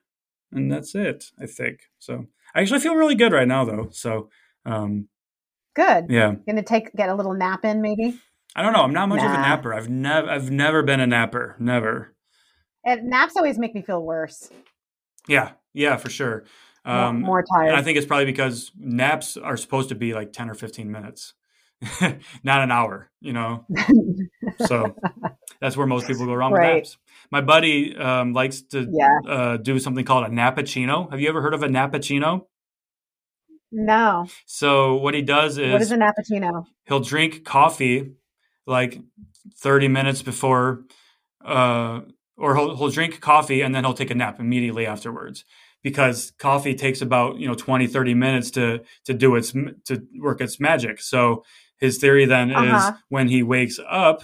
[0.52, 1.24] and that's it.
[1.40, 2.26] I think so.
[2.54, 3.88] I actually feel really good right now, though.
[3.90, 4.30] So
[4.64, 5.08] um,
[5.74, 6.06] Good.
[6.08, 8.18] yeah, Gonna take get a little nap in, maybe.
[8.56, 8.82] I don't know.
[8.82, 9.74] I'm not much of a napper.
[9.74, 11.56] I've never I've never been a napper.
[11.58, 12.14] Never.
[12.84, 14.48] And naps always make me feel worse.
[15.26, 16.44] Yeah, yeah, for sure.
[16.86, 17.74] More- Um, more tired.
[17.74, 21.32] I think it's probably because naps are supposed to be like 10 or 15 minutes,
[22.44, 23.66] not an hour, you know?
[24.66, 24.94] So
[25.60, 26.98] that's where most people go wrong with naps.
[27.34, 29.18] My buddy um, likes to yeah.
[29.28, 31.10] uh, do something called a nappuccino.
[31.10, 32.42] Have you ever heard of a nappuccino?
[33.72, 34.28] No.
[34.46, 36.64] So what he does is, what is a nappuccino?
[36.86, 38.12] he'll drink coffee
[38.68, 39.00] like
[39.58, 40.84] 30 minutes before,
[41.44, 42.02] uh,
[42.36, 45.44] or he'll, he'll drink coffee and then he'll take a nap immediately afterwards
[45.82, 49.50] because coffee takes about you know 20 30 minutes to to do its
[49.86, 51.42] to work its magic so
[51.78, 52.92] his theory then Uh-huh.
[52.92, 54.22] is when he wakes up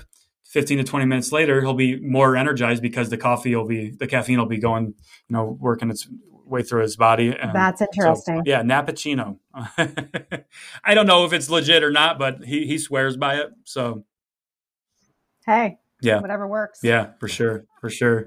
[0.51, 4.07] 15 to 20 minutes later he'll be more energized because the coffee will be the
[4.07, 4.95] caffeine will be going you
[5.31, 6.09] know working its
[6.45, 8.43] way through his body and That's so, interesting.
[8.45, 9.39] yeah nappuccino
[10.85, 14.05] i don't know if it's legit or not but he he swears by it so
[15.47, 15.79] Hey.
[16.03, 16.21] Yeah.
[16.21, 16.81] Whatever works.
[16.83, 18.19] yeah for sure for sure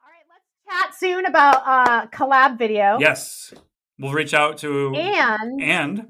[0.00, 0.24] All right.
[0.28, 2.98] Let's chat soon about uh collab video.
[2.98, 3.52] yes
[3.98, 6.06] we'll reach out to And and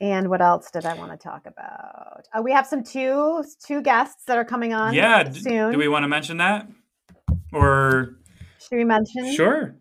[0.00, 2.26] and what else did I want to talk about?
[2.34, 4.94] Oh, we have some two two guests that are coming on.
[4.94, 5.72] yeah soon.
[5.72, 6.68] do we want to mention that
[7.52, 8.16] or
[8.60, 9.32] Should we mention?
[9.34, 9.76] sure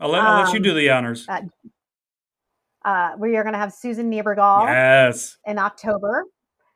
[0.00, 1.26] I'll let, I'll let you Um, do the honors.
[1.28, 1.42] uh,
[2.84, 5.36] Uh, we are going to have Susan Niebergall yes.
[5.46, 6.24] in October,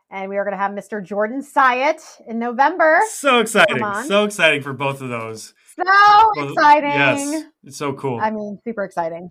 [0.09, 1.03] and we are going to have Mr.
[1.05, 3.01] Jordan Syatt in November.
[3.11, 3.83] So exciting.
[4.07, 5.53] So exciting for both of those.
[5.75, 6.91] So Well, exciting!
[6.91, 7.45] Yes.
[7.65, 8.21] It's so cool.
[8.21, 9.31] I mean, super exciting.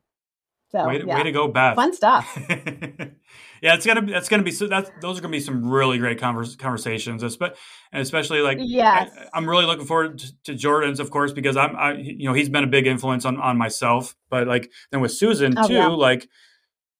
[0.71, 1.17] So way, to, yeah.
[1.17, 1.75] way to go, Beth.
[1.75, 2.37] fun stuff.
[2.49, 5.97] yeah, it's gonna be that's gonna be so that's those are gonna be some really
[5.97, 7.55] great convers, conversations, espe-
[7.91, 9.11] and especially like Yes.
[9.33, 12.33] I, am really looking forward to, to Jordan's, of course, because I'm I, you know
[12.33, 15.73] he's been a big influence on on myself, but like then with Susan Oh, too,
[15.73, 15.87] yeah.
[15.87, 16.27] like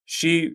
[0.06, 0.54] she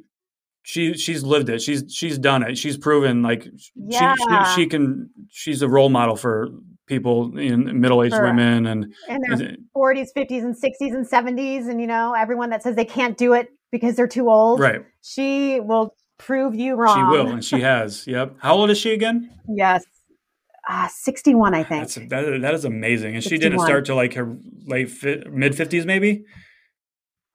[0.62, 4.14] she she's lived it, she's she's done it, she's proven like Yeah.
[4.14, 6.48] she, she she can she's a role model for
[6.90, 11.68] people in middle aged For- women and in their 40s, 50s, and 60s and 70s,
[11.70, 14.60] and you know everyone that says they can't do it because they're too old.
[14.60, 16.96] right She will prove you wrong.
[16.98, 19.82] she will and she has yep how old is she again Yes.
[20.68, 21.80] Uh, 61, I think.
[21.82, 24.36] That's that, that is amazing, and she didn't start till like her
[24.66, 26.24] late fi- mid fifties, maybe.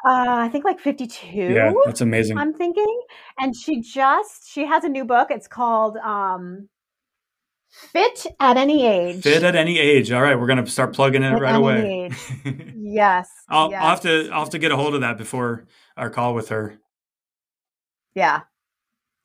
[0.05, 1.27] uh, I think like 52.
[1.37, 2.37] Yeah, that's amazing.
[2.37, 3.01] I'm thinking.
[3.39, 5.27] And she just she has a new book.
[5.31, 6.69] It's called um
[7.91, 9.23] Fit at Any Age.
[9.23, 10.11] Fit at any age.
[10.11, 12.11] All right, we're gonna start plugging it At right away.
[12.87, 13.29] Yes.
[13.49, 13.81] I'll, yes.
[13.81, 15.65] I'll have to I'll have to get a hold of that before
[15.97, 16.77] our call with her.
[18.13, 18.41] Yeah.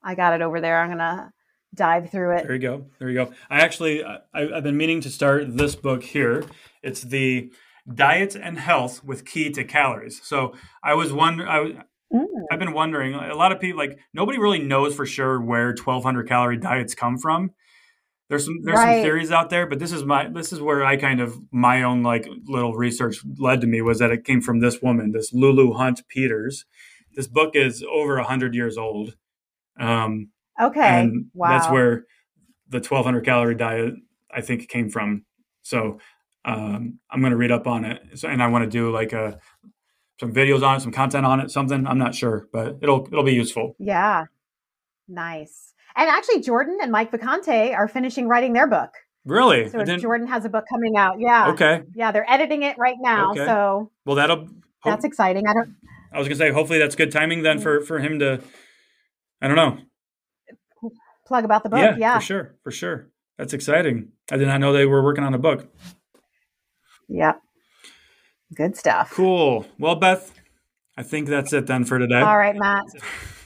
[0.02, 0.80] I got it over there.
[0.80, 1.32] I'm gonna
[1.74, 2.42] dive through it.
[2.42, 2.86] There you go.
[2.98, 3.32] There you go.
[3.48, 6.44] I actually I, I've been meaning to start this book here.
[6.82, 7.52] It's the
[7.92, 10.20] Diet and Health with Key to Calories.
[10.24, 11.48] So I was wondering.
[11.48, 11.72] I was,
[12.12, 12.26] Mm.
[12.50, 13.14] I've been wondering.
[13.14, 17.16] A lot of people like nobody really knows for sure where 1,200 calorie diets come
[17.18, 17.52] from.
[18.30, 18.94] There's some there's Right.
[18.94, 21.82] some theories out there, but this is my this is where I kind of my
[21.82, 25.32] own like little research led to me was that it came from this woman, this
[25.34, 26.64] Lulu Hunt Peters.
[27.16, 29.16] This book is over hundred years old,
[29.78, 30.80] um, Okay.
[31.00, 31.48] and wow.
[31.50, 32.04] that's where
[32.68, 33.94] the 1,200 calorie diet
[34.32, 35.24] I think came from.
[35.62, 35.98] So
[36.44, 39.12] um, I'm going to read up on it, so, and I want to do like
[39.12, 39.40] a
[40.20, 41.84] some videos on it, some content on it, something.
[41.86, 43.74] I'm not sure, but it'll it'll be useful.
[43.80, 44.26] Yeah.
[45.08, 45.69] Nice.
[45.96, 48.90] And actually Jordan and Mike Vacanti are finishing writing their book.
[49.24, 49.68] Really?
[49.68, 51.20] So didn't- Jordan has a book coming out.
[51.20, 51.50] Yeah.
[51.50, 51.82] okay.
[51.94, 53.30] Yeah, they're editing it right now.
[53.32, 53.44] Okay.
[53.44, 54.48] So Well, that'll.
[54.84, 55.46] that's exciting.
[55.46, 55.76] I don't
[56.12, 57.62] I was gonna say, hopefully that's good timing then mm.
[57.62, 58.40] for for him to.
[59.40, 59.78] I don't know.
[61.26, 61.78] plug about the book.
[61.78, 62.18] yeah, Yeah.
[62.18, 63.10] for sure, for sure.
[63.38, 64.12] That's exciting.
[64.30, 65.66] I did not know they were working on a book.
[67.08, 67.40] Yep.
[68.54, 69.10] Good stuff.
[69.12, 69.64] Cool.
[69.78, 70.34] Well, Beth,
[70.96, 72.20] I think that's it then for today.
[72.20, 72.84] All right, Matt.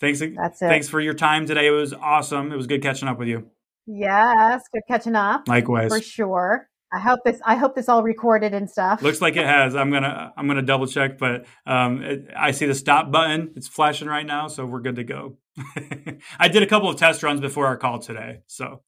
[0.00, 0.20] Thanks.
[0.20, 0.66] That's it.
[0.68, 1.66] Thanks for your time today.
[1.66, 2.52] It was awesome.
[2.52, 3.50] It was good catching up with you.
[3.86, 5.88] Yes, good catching up Likewise.
[5.90, 6.68] for sure.
[6.92, 7.40] I hope this.
[7.44, 9.02] I hope this all recorded and stuff.
[9.02, 9.74] Looks like it has.
[9.74, 13.52] I'm gonna I'm gonna double check, but um, it, I see the stop button.
[13.56, 15.36] It's flashing right now, so we're good to go.
[16.38, 18.82] I did a couple of test runs before our call today, so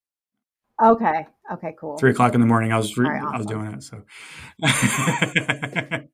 [0.81, 1.27] Okay.
[1.53, 1.75] Okay.
[1.81, 1.99] Cool.
[1.99, 2.73] three o'clock in the morning.
[2.73, 3.83] I was re- right, I was doing it.
[3.83, 4.03] So,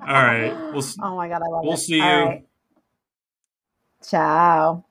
[0.00, 0.52] all right.
[0.72, 1.78] We'll oh my god, I love we'll it.
[1.78, 2.24] see All you.
[2.26, 2.42] right.
[4.04, 4.84] Tchau.